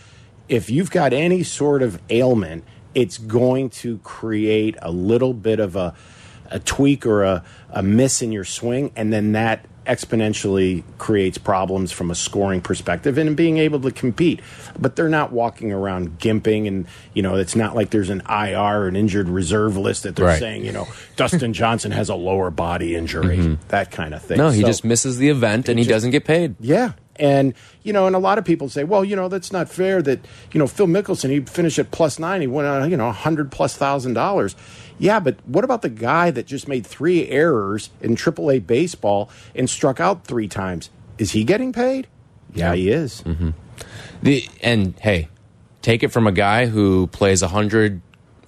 [0.49, 2.63] if you've got any sort of ailment,
[2.95, 5.93] it's going to create a little bit of a,
[6.49, 11.91] a tweak or a, a miss in your swing, and then that exponentially creates problems
[11.91, 14.39] from a scoring perspective and being able to compete.
[14.79, 18.87] But they're not walking around gimping, and you know it's not like there's an IR,
[18.87, 20.39] an injured reserve list that they're Right.
[20.39, 23.53] saying, you know, Dustin Johnson has a lower body injury, mm-hmm.
[23.69, 24.37] that kind of thing.
[24.37, 26.55] No, he So- just misses the event and he just- doesn't get paid.
[26.59, 26.91] yeah.
[27.17, 30.01] And, you know, and a lot of people say, well, you know, that's not fair
[30.01, 30.19] that,
[30.51, 32.41] you know, Phil Mickelson, he finished at plus nine.
[32.41, 34.53] He went on, you know, a hundred plus thousand dollars.
[34.97, 39.69] Yeah, but what about the guy that just made three errors in AAA baseball and
[39.69, 40.89] struck out three times?
[41.17, 42.07] Is he getting paid?
[42.53, 43.23] Yeah, he is.
[44.21, 45.27] The and hey,
[45.81, 48.01] take it from a guy who plays a hundred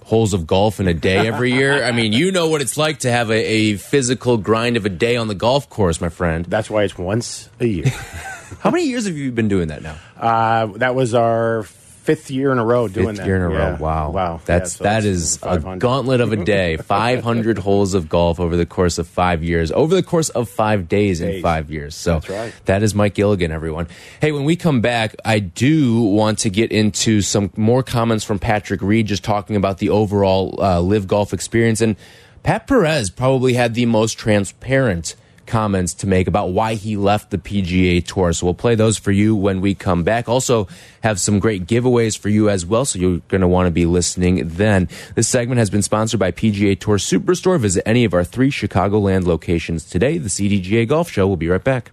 [0.04, 1.84] holes of golf in a day every year.
[1.84, 4.88] I mean, you know what it's like to have a, a physical grind of a
[4.88, 6.46] day on the golf course, my friend.
[6.46, 7.84] That's why it's once a year.
[8.60, 9.96] How many years have you been doing that now?
[10.18, 11.64] uh, that was our
[12.08, 13.26] fifth year in a row doing Fifth that.
[13.26, 13.68] year in a Yeah.
[13.72, 13.76] row.
[13.78, 14.10] Wow.
[14.12, 14.40] Wow.
[14.46, 16.76] That's Yeah, so that is a gauntlet of a day.
[16.98, 19.70] Five hundred holes of golf over the course of five years.
[19.72, 21.94] Over the course of five days in five years.
[21.94, 22.54] So right.
[22.64, 23.88] that is Mike Gilligan, everyone.
[24.22, 28.38] Hey, when we come back, I do want to get into some more comments from
[28.38, 31.82] Patrick Reed, just talking about the overall uh, LIV golf experience.
[31.82, 31.94] And
[32.42, 35.14] Pat Perez probably had the most transparent
[35.48, 38.32] comments to make about why he left the PGA Tour.
[38.32, 40.28] So we'll play those for you when we come back.
[40.28, 40.68] Also,
[41.02, 42.84] have some great giveaways for you as well.
[42.84, 44.88] So you're going to want to be listening then.
[45.16, 47.58] This segment has been sponsored by PGA Tour Superstore.
[47.58, 50.18] Visit any of our three Chicagoland locations today.
[50.18, 51.26] The CDGA Golf Show.
[51.26, 51.90] We'll be right back.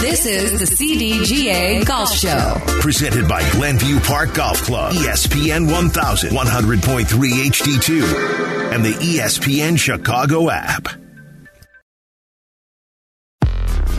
[0.00, 2.54] This is the CDGA Golf Show.
[2.80, 10.48] Presented by Glenview Park Golf Club, ESPN 1000, 100.3 HD2, and the E ESPN Chicago
[10.48, 11.05] app.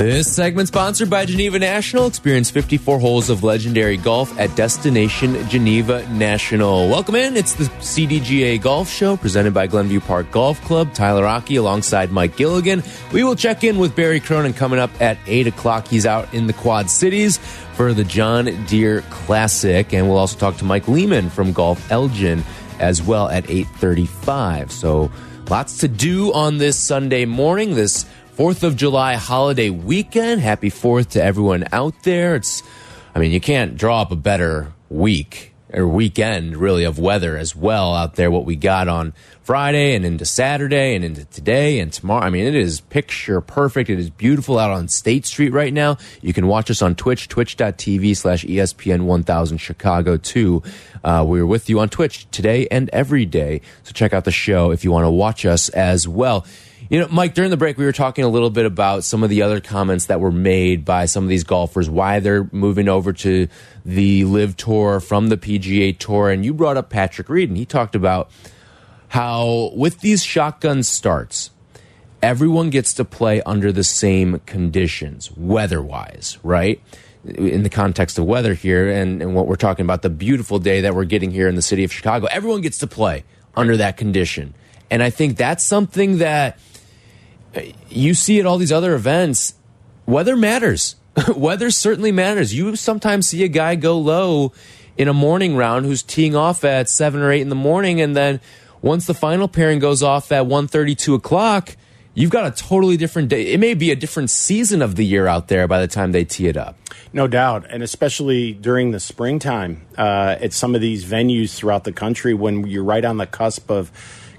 [0.00, 2.06] This segment sponsored by Geneva National.
[2.06, 6.88] Experience 54 holes of legendary golf at Destination Geneva National.
[6.88, 7.36] Welcome in.
[7.36, 10.94] It's the CDGA Golf Show presented by Glenview Park Golf Club.
[10.94, 12.82] Tyler Aki alongside Mike Gilligan.
[13.12, 15.86] We will check in with Barry Cronin coming up at 8 o'clock.
[15.86, 17.36] He's out in the Quad Cities
[17.74, 19.92] for the John Deere Classic.
[19.92, 22.42] And we'll also talk to Mike Lehman from Golf Elgin
[22.78, 24.70] as well at 8.35.
[24.70, 25.12] So
[25.50, 27.74] lots to do on this Sunday morning.
[27.74, 28.06] This
[28.40, 30.40] Fourth of July holiday weekend.
[30.40, 32.36] Happy Fourth to everyone out there.
[32.36, 32.62] It's,
[33.14, 37.54] I mean, you can't draw up a better week or weekend really of weather as
[37.54, 38.30] well out there.
[38.30, 42.24] What we got on Friday and into Saturday and into today and tomorrow.
[42.24, 43.90] I mean, it is picture perfect.
[43.90, 45.98] It is beautiful out on State Street right now.
[46.22, 50.62] You can watch us on Twitch, twitch.tv slash ESPN 1000 Chicago 2.
[51.04, 53.60] Uh, we're with you on Twitch today and every day.
[53.82, 56.46] So check out the show if you want to watch us as well.
[56.90, 59.30] You know, Mike, during the break, we were talking a little bit about some of
[59.30, 63.12] the other comments that were made by some of these golfers, why they're moving over
[63.12, 63.46] to
[63.84, 66.30] the LIV Tour from the PGA Tour.
[66.30, 68.28] And you brought up Patrick Reed, and he talked about
[69.06, 71.52] how with these shotgun starts,
[72.24, 76.82] everyone gets to play under the same conditions, weather wise, right?
[77.24, 80.80] In the context of weather here and, and what we're talking about, the beautiful day
[80.80, 83.22] that we're getting here in the city of Chicago, everyone gets to play
[83.54, 84.54] under that condition.
[84.90, 86.58] And I think that's something that
[87.88, 89.54] you see at all these other events,
[90.06, 90.96] weather matters.
[91.36, 92.54] weather certainly matters.
[92.54, 94.52] You sometimes see a guy go low
[94.96, 98.16] in a morning round who's teeing off at seven or eight in the morning, and
[98.16, 98.40] then
[98.82, 101.76] once the final pairing goes off at 1.32 o'clock,
[102.14, 103.52] you've got a totally different day.
[103.52, 106.24] It may be a different season of the year out there by the time they
[106.24, 106.76] tee it up.
[107.12, 111.92] No doubt, and especially during the springtime uh, at some of these venues throughout the
[111.92, 113.90] country when you're right on the cusp of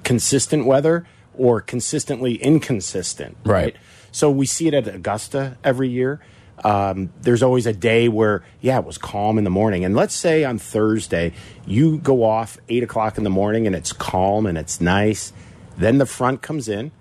[0.04, 1.06] consistent weather
[1.38, 3.38] or consistently inconsistent.
[3.46, 3.76] Right.
[4.12, 6.20] So we see it at Augusta every year.
[6.64, 9.84] Um, there's always a day where, yeah, it was calm in the morning.
[9.84, 11.34] And let's say on Thursday,
[11.66, 15.34] you go off 8 o'clock in the morning and it's calm and it's nice.
[15.78, 16.92] Then the front comes in.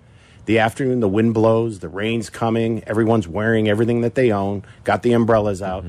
[0.46, 5.02] The afternoon, the wind blows, the rain's coming, everyone's wearing everything that they own, got
[5.02, 5.84] the umbrellas out.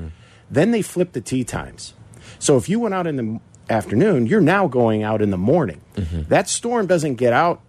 [0.50, 1.94] Then they flip the tee times.
[2.38, 3.40] So if you went out in the
[3.72, 5.80] afternoon, you're now going out in the morning.
[6.28, 7.62] That storm doesn't get out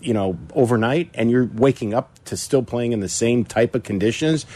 [0.00, 3.82] you know overnight and you're waking up to still playing in the same type of
[3.82, 4.46] conditions.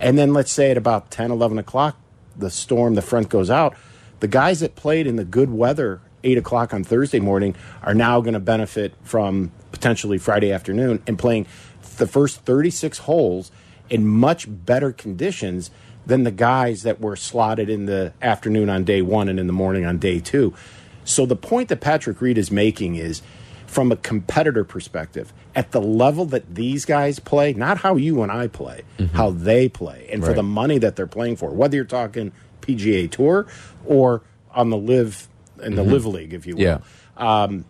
[0.00, 1.98] And then let's say at about 10 11 o'clock
[2.36, 3.76] the storm the front goes out.
[4.20, 8.20] The guys that played in the good weather 8 o'clock on thursday morning are now
[8.20, 11.46] going to benefit from potentially friday afternoon and playing
[11.98, 13.52] the first 36 holes
[13.90, 15.70] in much better conditions
[16.06, 19.52] than the guys that were slotted in the afternoon on day one and in the
[19.52, 20.54] morning on day two.
[21.04, 23.22] So the point that patrick reed is making is
[23.74, 28.30] from a competitor perspective at the level that these guys play, not how you and
[28.30, 29.16] I play, mm-hmm.
[29.16, 33.10] how they play, and for the money that they're playing for, whether you're talking PGA
[33.10, 33.48] Tour
[33.84, 35.26] or on the LIV
[35.60, 35.90] in the mm-hmm.
[35.90, 36.78] LIV league, if you will, Yeah.
[37.16, 37.64] Um,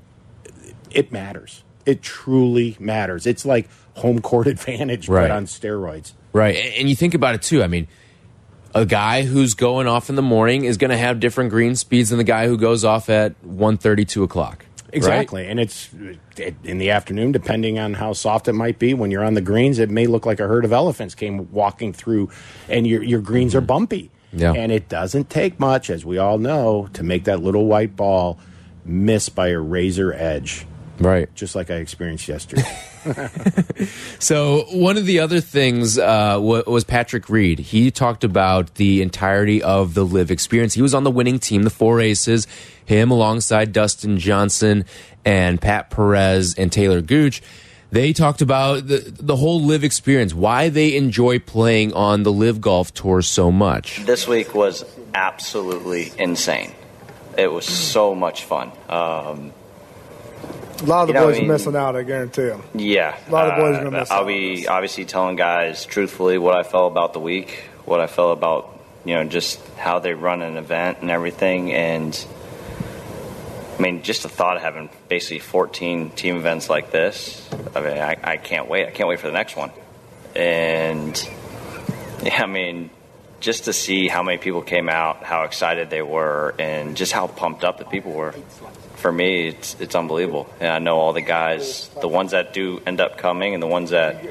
[0.90, 1.64] it matters.
[1.86, 3.26] It truly matters.
[3.26, 5.22] It's like home court advantage, Right.
[5.22, 6.12] but on steroids.
[6.34, 6.56] Right.
[6.56, 7.62] And and you think about it too.
[7.62, 7.88] I mean,
[8.74, 12.10] a guy who's going off in the morning is going to have different green speeds
[12.10, 14.66] than the guy who goes off at 1.32 o'clock.
[14.94, 15.20] Right?
[15.20, 15.46] Exactly.
[15.46, 15.90] And it's
[16.36, 18.94] it, in the afternoon, depending on how soft it might be.
[18.94, 21.92] When you're on the greens, it may look like a herd of elephants came walking
[21.92, 22.30] through,
[22.68, 24.10] and your, your greens are bumpy.
[24.28, 24.38] Mm-hmm.
[24.38, 24.52] Yeah.
[24.52, 28.38] And it doesn't take much, as we all know, to make that little white ball
[28.84, 30.66] miss by a razor edge,
[30.98, 31.32] Right.
[31.34, 32.62] just like I experienced yesterday.
[34.18, 37.58] So one of the other things uh, wa- was Patrick Reed.
[37.58, 40.72] He talked about the entirety of the LIV experience.
[40.72, 42.46] He was on the winning team, the four aces,
[42.86, 44.86] him alongside Dustin Johnson
[45.24, 47.42] and Pat Perez and Taylor Gooch.
[47.92, 52.60] They talked about the, the whole LIV experience, why they enjoy playing on the LIV
[52.62, 54.04] golf tour so much.
[54.06, 56.74] This week was absolutely insane.
[57.36, 58.72] It was so much fun.
[58.88, 59.52] Um,
[60.82, 61.96] A lot of the You know, boys I mean- are missing out.
[61.96, 62.62] I guarantee them.
[62.74, 64.26] yeah, A lot of boys are uh, miss I'll out.
[64.26, 68.70] be obviously telling guys truthfully what I felt about the week, what I felt about
[69.04, 72.26] you know just how they run an event and everything, and
[73.78, 77.48] I mean just the thought of having basically 14 team events like this.
[77.74, 78.86] I mean, I, I can't wait.
[78.86, 79.70] I can't wait for the next one,
[80.34, 81.16] and
[82.22, 82.90] yeah, I mean.
[83.40, 87.26] Just to see how many people came out, how excited they were, and just how
[87.26, 88.34] pumped up the people were
[89.04, 90.48] for me, it's it's unbelievable.
[90.60, 93.66] And I know all the guys, the ones that do end up coming, and the
[93.66, 94.24] ones that,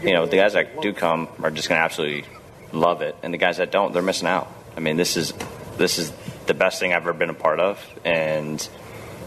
[0.00, 2.24] you know, the guys that do come are just going to absolutely
[2.70, 4.46] love it, and the guys that don't, they're missing out.
[4.76, 5.34] I mean, this is
[5.76, 6.12] this is
[6.46, 8.68] the best thing I've ever been a part of, and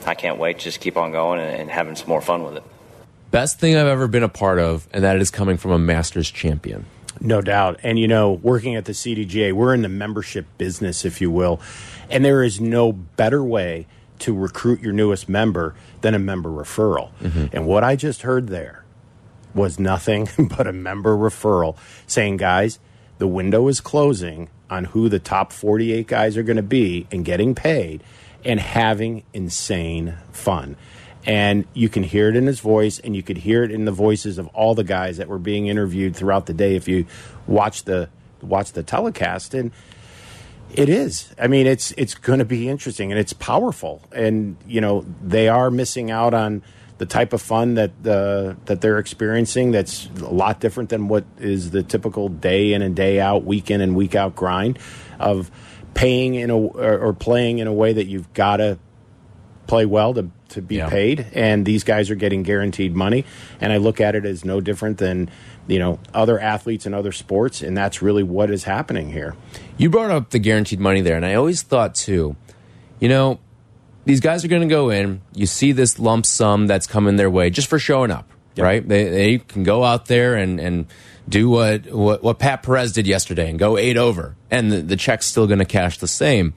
[0.06, 2.56] I can't wait to just keep on going and, and having some more fun with
[2.56, 2.64] it.
[3.32, 6.32] Best thing I've ever been a part of, and that is coming from a Masters
[6.32, 6.86] champion.
[7.20, 7.82] No doubt.
[7.84, 11.60] And, you know, working at the CDGA, we're in the membership business, if you will.
[12.10, 13.88] And there is no better way
[14.20, 17.12] to recruit your newest member than a member referral.
[17.22, 17.48] Mm-hmm.
[17.54, 18.84] And what I just heard there
[19.54, 22.80] was nothing but a member referral saying, guys,
[23.18, 27.26] the window is closing on who the top 48 guys are going to be and
[27.26, 28.04] getting paid
[28.46, 30.76] and having insane fun.
[31.26, 33.92] And you can hear it in his voice, and you could hear it in the
[33.92, 36.76] voices of all the guys that were being interviewed throughout the day.
[36.76, 37.06] If you
[37.46, 38.10] watch the
[38.42, 39.72] watch the telecast, and
[40.74, 41.34] it is.
[41.40, 44.02] I mean, it's it's going to be interesting and it's powerful.
[44.12, 46.62] And you know, they are missing out on
[46.98, 51.24] the type of fun that uh, that they're experiencing that's a lot different than what
[51.40, 54.78] is the typical day in and day out, week in and week out grind
[55.20, 55.50] of
[55.94, 58.78] paying in a or, or playing in a way that you've got to
[59.68, 60.90] play well to to be Yeah.
[60.90, 63.24] paid and these guys are getting guaranteed money
[63.62, 65.30] and I look at it as no different than
[65.70, 69.36] you know other athletes in other sports and that's really what is happening here.
[69.78, 72.36] You brought up the guaranteed money there, and I always thought too,
[73.00, 73.40] you know,
[74.06, 75.22] these guys are going to go in.
[75.34, 78.86] You see this lump sum that's coming their way just for showing up, right?
[78.86, 80.88] They they can go out there and and
[81.28, 84.96] do what what, what Pat Perez did yesterday and go eight over, and the, the
[84.96, 86.54] check's still going to cash the same.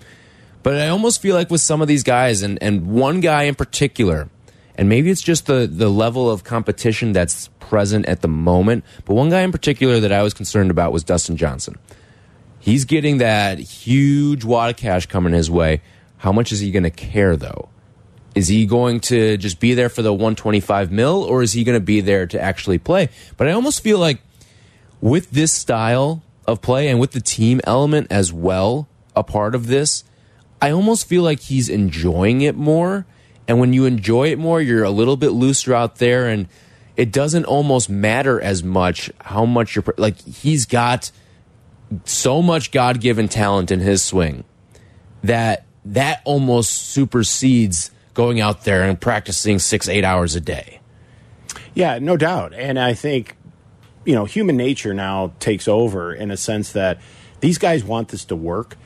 [0.62, 3.54] But I almost feel like with some of these guys, and and one guy in
[3.54, 4.30] particular,
[4.77, 8.85] and maybe it's just the the level of competition that's present at the moment.
[9.05, 11.79] But one guy in particular that I was concerned about was Dustin Johnson.
[12.59, 15.81] He's getting that huge wad of cash coming his way.
[16.18, 17.68] How much is he going to care though?
[18.35, 21.77] Is he going to just be there for the 125 mil or is he going
[21.77, 23.09] to be there to actually play?
[23.37, 24.20] But I almost feel like
[25.01, 29.66] with this style of play and with the team element as well, a part of
[29.66, 30.05] this,
[30.61, 33.05] I almost feel like he's enjoying it more.
[33.49, 36.49] And when you enjoy it more, you're a little bit looser out there and
[36.97, 41.11] it doesn't almost matter as much how much you're like he's got
[42.05, 44.45] so much God-given talent in his swing
[45.22, 50.80] that that almost supersedes going out there and practicing 6-8 hours a day.
[51.74, 52.53] Yeah, no doubt.
[52.53, 53.36] And I think,
[54.05, 57.01] you know, human nature now takes over in a sense that
[57.40, 58.76] these guys want this to work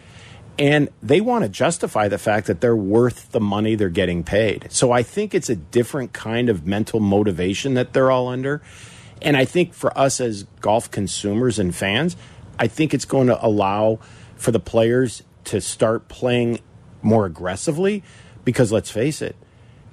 [0.59, 4.69] and they want to justify the fact that they're worth the money they're getting paid.
[4.71, 8.63] So I think it's a different kind of mental motivation that they're all under.
[9.21, 12.17] And I think for us as golf consumers and fans,
[12.59, 13.99] I think it's going to allow
[14.37, 16.61] for the players to start playing
[17.03, 18.03] more aggressively
[18.45, 19.37] because let's face it,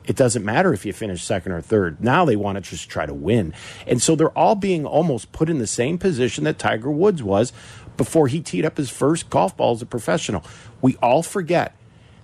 [0.05, 2.03] it doesn't matter if you finish second or third.
[2.03, 3.53] Now they want to just try to win.
[3.87, 7.53] And so they're all being almost put in the same position that Tiger Woods was
[7.97, 10.43] before he teed up his first golf ball as a professional.
[10.81, 11.75] We all forget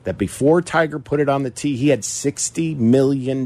[0.04, 3.42] that before Tiger put it on the tee, he had $60 million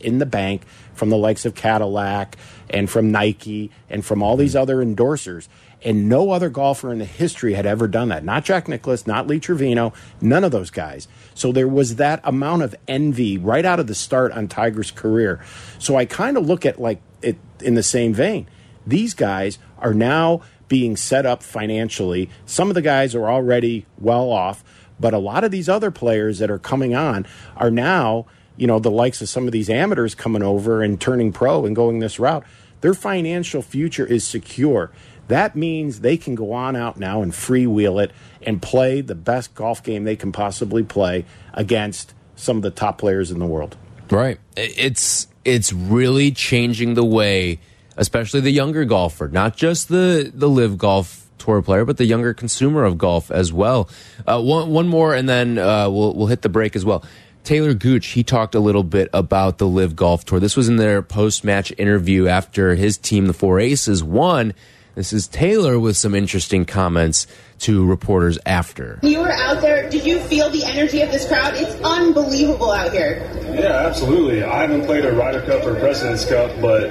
[0.00, 0.62] in the bank
[0.94, 2.36] from the likes of Cadillac
[2.70, 4.58] and from Nike and from all these hmm.
[4.58, 5.48] other endorsers.
[5.84, 8.24] And no other golfer in the history had ever done that.
[8.24, 11.08] Not Jack Nicklaus, not Lee Trevino, none of those guys.
[11.34, 15.40] So there was that amount of envy right out of the start on Tiger's career.
[15.80, 18.46] So I kind of look at like it in the same vein.
[18.86, 20.42] These guys are now
[20.72, 22.30] being set up financially.
[22.46, 24.64] Some of the guys are already well off,
[24.98, 27.26] but a lot of these other players that are coming on
[27.58, 28.24] are now,
[28.56, 31.76] you know, the likes of some of these amateurs coming over and turning pro and
[31.76, 32.42] going this route.
[32.80, 34.90] Their financial future is secure.
[35.28, 38.10] That means they can go on out now and freewheel it
[38.40, 42.96] and play the best golf game they can possibly play against some of the top
[42.96, 43.76] players in the world.
[44.10, 44.38] Right.
[44.56, 47.60] It's it's really changing the way,
[47.96, 52.32] especially the younger golfer, not just the the LIV golf tour player, but the younger
[52.34, 53.88] consumer of golf as well.
[54.26, 57.04] Uh, one one more, and then uh, we'll we'll hit the break as well.
[57.44, 60.38] Taylor Gooch, he talked a little bit about the LIV Golf Tour.
[60.38, 64.54] This was in their post match interview after his team, the Four Aces, won.
[64.94, 67.26] This is Taylor with some interesting comments
[67.60, 69.00] to reporters after.
[69.02, 69.88] You were out there.
[69.88, 71.54] Did you feel the energy of this crowd?
[71.56, 73.26] It's unbelievable out here.
[73.54, 74.44] Yeah, absolutely.
[74.44, 76.90] I haven't played a Ryder Cup or President's Cup, but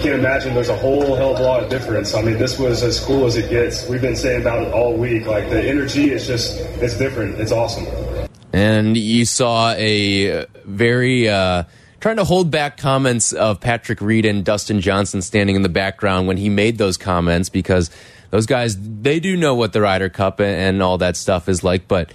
[0.00, 2.14] can't imagine there's a whole hell of a lot of difference.
[2.14, 3.88] I mean, this was as cool as it gets.
[3.88, 5.26] We've been saying about it all week.
[5.26, 7.40] Like the energy is just, it's different.
[7.40, 7.86] It's awesome.
[8.52, 11.64] And you saw a very uh,
[12.00, 16.26] trying to hold back comments of Patrick Reed and Dustin Johnson standing in the background
[16.26, 17.90] when he made those comments because
[18.30, 21.86] those guys they do know what the Ryder Cup and all that stuff is like,
[21.86, 22.12] but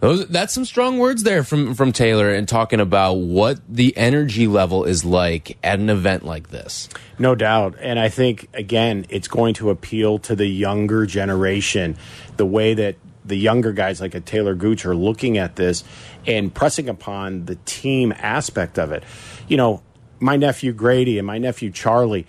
[0.00, 4.46] those that's some strong words there from from Taylor and talking about what the energy
[4.46, 6.88] level is like at an event like this.
[7.18, 7.76] No doubt.
[7.80, 11.96] And I think, again, it's going to appeal to the younger generation,
[12.38, 15.84] the way that the younger guys like a Taylor Gooch are looking at this
[16.26, 19.04] and pressing upon the team aspect of it.
[19.48, 19.82] You know,
[20.18, 22.26] my nephew Grady and my nephew Charlie,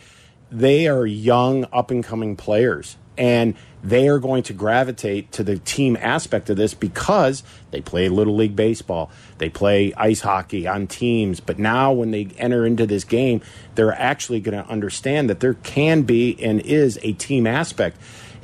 [0.51, 2.97] they are young, up and coming players.
[3.17, 8.09] And they are going to gravitate to the team aspect of this because they play
[8.09, 9.09] Little League Baseball.
[9.39, 11.39] They play ice hockey on teams.
[11.39, 13.41] But now, when they enter into this game,
[13.75, 17.97] they're actually going to understand that there can be and is a team aspect.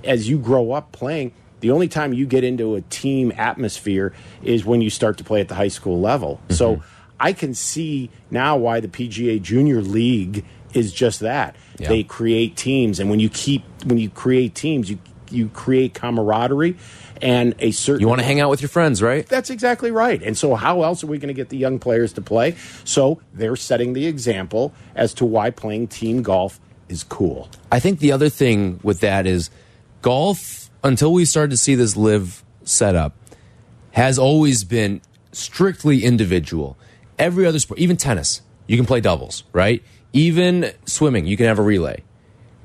[0.04, 4.14] As you grow up playing, the only time you get into a team atmosphere
[4.44, 6.40] is when you start to play at the high school level.
[6.44, 6.54] Mm-hmm.
[6.54, 6.84] So
[7.20, 11.56] I can see now why the PGA Junior League is just that.
[11.78, 11.90] Yeah.
[11.90, 15.00] They create teams, and when you keep when you create teams, you
[15.32, 16.78] you create camaraderie
[17.22, 18.02] and a certain.
[18.02, 19.28] You want to hang out with your friends, right?
[19.28, 20.22] That's exactly right.
[20.22, 22.56] And so, how else are we going to get the young players to play?
[22.84, 26.60] So, they're setting the example as to why playing team golf
[26.90, 27.50] is cool.
[27.72, 29.50] I think the other thing with that is
[30.02, 33.16] golf, until we started to see this LIV setup,
[33.92, 35.02] has always been
[35.32, 36.78] strictly individual.
[37.20, 39.84] Every other sport, even tennis, you can play doubles, right?
[40.14, 42.04] Even swimming, you can have a relay.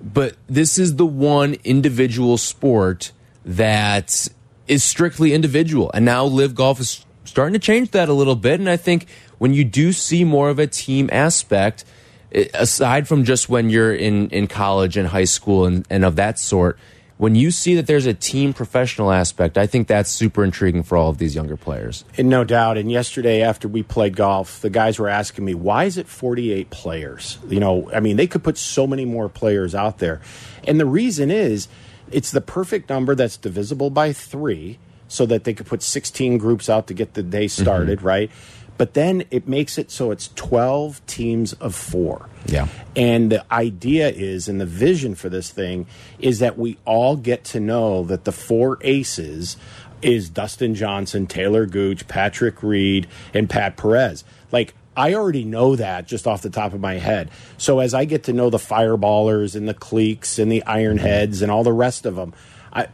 [0.03, 3.13] But this is the one individual sport
[3.45, 4.29] that
[4.67, 5.91] is strictly individual.
[5.95, 8.61] And now LIV golf is starting to change that a little bit.
[8.61, 9.07] And I think
[9.39, 11.85] when you do see more of a team aspect,
[12.33, 16.17] eh, aside from just when you're in, in college and high school and, and of
[16.17, 16.79] that sort,
[17.19, 20.97] when you see that there's a team professional aspect, I think that's super intriguing for
[20.97, 22.05] all of these younger players.
[22.19, 22.79] And no doubt.
[22.79, 26.71] And yesterday, after we played golf, the guys were asking me, why is it 48
[26.71, 27.39] players?
[27.49, 30.21] You know, I mean, they could put so many more players out there.
[30.67, 31.69] And the reason is
[32.11, 36.71] it's the perfect number that's divisible by three so that they could put 16 groups
[36.71, 37.63] out to get the day mm-hmm.
[37.63, 38.31] started, right?
[38.79, 42.29] But then it makes it so it's 12 teams of four.
[42.47, 42.69] Yeah.
[42.97, 45.87] And the idea is, and the vision for this thing
[46.19, 49.57] is that we all get to know that the four aces
[50.01, 54.25] is Dustin Johnson, Taylor Gooch, Patrick Reed, and Pat Perez.
[54.51, 57.31] Like, I already know that just off the top of my head.
[57.57, 61.51] So as I get to know the fireballers and the Cleeks and the ironheads and
[61.51, 62.35] all the rest of them,
[62.73, 62.89] I,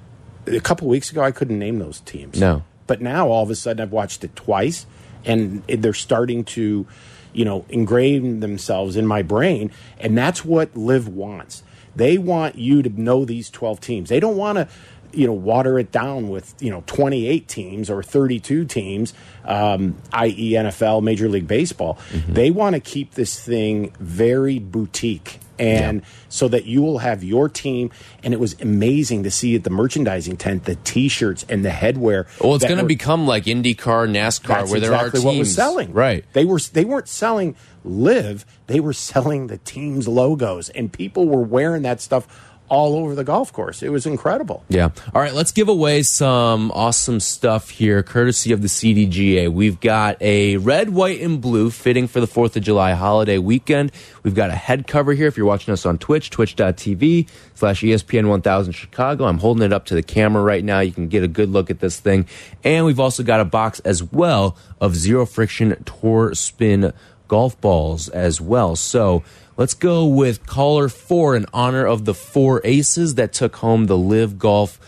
[0.47, 2.39] a couple weeks ago I couldn't name those teams.
[2.39, 2.63] No.
[2.87, 4.87] But now all of a sudden I've watched it twice
[5.29, 6.87] and they're starting to,
[7.33, 9.71] you know, engrave themselves in my brain.
[9.99, 11.63] And that's what LIV wants.
[11.95, 14.09] They want you to know these 12 teams.
[14.09, 14.69] They don't want to,
[15.13, 19.15] you know, water it down with, you know, 28 teams or 32 teams,
[19.45, 21.99] um, i.e., NFL, Major League Baseball.
[22.29, 25.41] They want to keep this thing very boutique.
[25.59, 27.91] And so that you will have your team,
[28.23, 32.27] and it was amazing to see at the merchandising tent the T-shirts and the headwear.
[32.41, 35.25] Well, it's going to become like IndyCar, NASCAR, where there exactly are teams.
[35.25, 35.93] what was selling.
[35.93, 36.25] Right.
[36.33, 41.43] They were they weren't selling LIV, they were selling the team's logos and people were
[41.43, 42.27] wearing that stuff
[42.69, 43.83] all over the golf course.
[43.83, 44.65] It was incredible.
[44.69, 44.91] Yeah.
[45.15, 49.51] All right, let's give away some awesome stuff here, courtesy of the CDGA.
[49.51, 53.93] We've got a red, white, and blue fitting for the 4th of July holiday weekend.
[54.23, 55.27] We've got a head cover here.
[55.27, 59.25] If you're watching us on Twitch, twitch.tv slash ESPN 1000 Chicago.
[59.25, 60.81] I'm holding it up to the camera right now.
[60.81, 62.27] You can get a good look at this thing.
[62.65, 66.93] And we've also got a box as well of zero friction tour spin
[67.27, 68.75] golf balls as well.
[68.75, 69.23] So
[69.59, 73.99] let's go with caller four in honor of the four aces that took home the
[73.99, 74.81] LIV Golf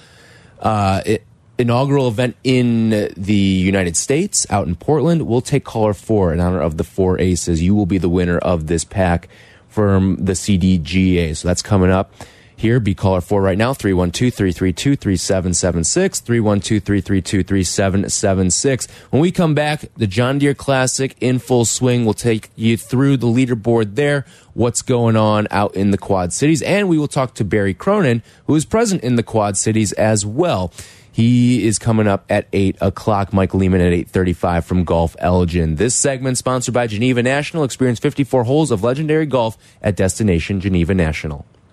[0.60, 1.02] uh,
[1.58, 5.26] inaugural event in the United States out in Portland.
[5.26, 7.62] We'll take caller four in honor of the four aces.
[7.62, 9.28] You will be the winner of this pack
[9.68, 11.36] from the CDGA.
[11.36, 12.14] So that's coming up.
[12.60, 16.20] Here, be caller four right now, 312 332 3776.
[16.20, 18.86] 312 332 3776.
[19.08, 22.04] When we come back, the John Deere Classic in full swing.
[22.04, 26.60] We'll take you through the leaderboard there, what's going on out in the Quad Cities,
[26.60, 30.26] and we will talk to Barry Cronin, who is present in the Quad Cities as
[30.26, 30.70] well.
[31.10, 33.32] He is coming up at 8 o'clock.
[33.32, 35.76] Mike Lehman at 8.35 from Golf Elgin.
[35.76, 37.64] This segment sponsored by Geneva National.
[37.64, 41.46] Experience 54 holes of legendary golf at Destination Geneva National.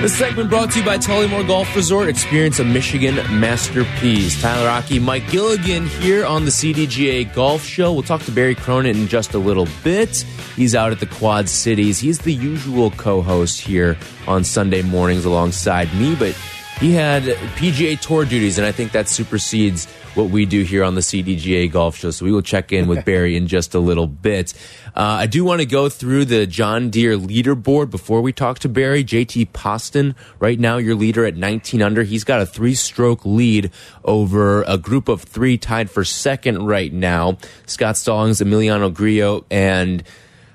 [0.00, 2.08] This segment brought to you by Tullymore Golf Resort.
[2.08, 4.40] Experience a Michigan masterpiece.
[4.40, 7.92] Tyler Aki, Mike Gilligan here on the CDGA Golf Show.
[7.92, 10.24] We'll talk to Barry Cronin in just a little bit.
[10.56, 11.98] He's out at the Quad Cities.
[11.98, 16.34] He's the usual co-host here on Sunday mornings alongside me, but
[16.80, 17.24] he had
[17.56, 21.70] PGA Tour duties, and I think that supersedes what we do here on the CDGA
[21.70, 22.10] Golf Show.
[22.10, 24.54] So we will check in with Barry in just a little bit.
[24.88, 28.68] Uh, I do want to go through the John Deere leaderboard before we talk to
[28.68, 29.04] Barry.
[29.04, 32.02] JT Poston, right now, your leader at 19 under.
[32.02, 33.70] He's got a three stroke lead
[34.04, 37.38] over a group of three tied for second right now.
[37.66, 40.02] Scott Stallings, Emiliano Grillo, and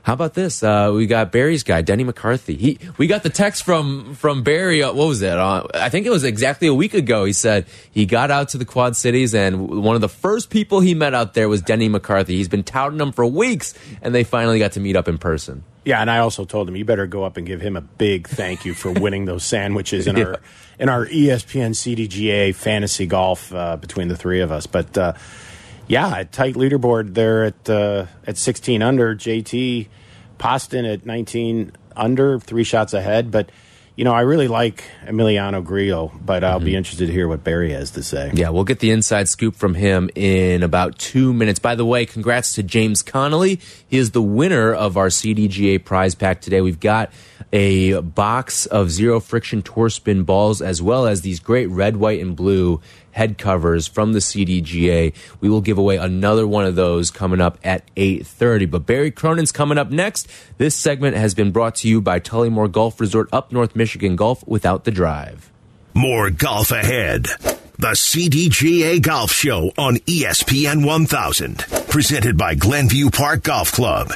[0.05, 0.61] how about this?
[0.61, 2.55] Uh, we got Barry's guy, Denny McCarthy.
[2.55, 4.83] He, we got the text from from Barry.
[4.83, 5.33] Uh, what was it?
[5.35, 7.25] Uh, I think it was exactly a week ago.
[7.25, 10.79] He said he got out to the Quad Cities, and one of the first people
[10.79, 12.35] he met out there was Denny McCarthy.
[12.35, 15.63] He's been touting him for weeks, and they finally got to meet up in person.
[15.85, 18.27] Yeah, and I also told him you better go up and give him a big
[18.27, 20.25] thank you for winning those sandwiches in Yeah.
[20.25, 20.39] our
[20.77, 24.67] in our ESPN CDGA fantasy golf uh, between the three of us.
[24.67, 25.13] But uh,
[25.87, 29.15] yeah, a tight leaderboard there at uh, at 16 under.
[29.15, 29.87] JT
[30.37, 33.31] Poston at 19 under, three shots ahead.
[33.31, 33.49] But
[33.95, 37.71] you know, I really like Emiliano Grillo, but I'll be interested to hear what Barry
[37.71, 38.29] has to say.
[38.33, 41.59] Yeah, we'll get the inside scoop from him in about two minutes.
[41.59, 43.61] By the way, congrats to James Connolly.
[43.87, 46.59] He is the winner of our CDGA prize pack today.
[46.59, 47.09] We've got
[47.53, 52.19] a box of zero friction tour spin balls as well as these great red, white,
[52.19, 52.81] and blue
[53.15, 55.13] head covers from the CDGA.
[55.39, 58.65] We will give away another one of those coming up at 8:30.
[58.65, 60.27] But Barry Cronin's coming up next.
[60.57, 64.45] This segment has been brought to you by Tullymore Golf Resort up North Michigan Golf
[64.45, 65.49] without the drive.
[65.93, 67.27] More golf ahead.
[67.77, 71.65] The CDGA Golf Show on ESPN 1000.
[71.89, 74.13] Presented by Glenview Park Golf Club.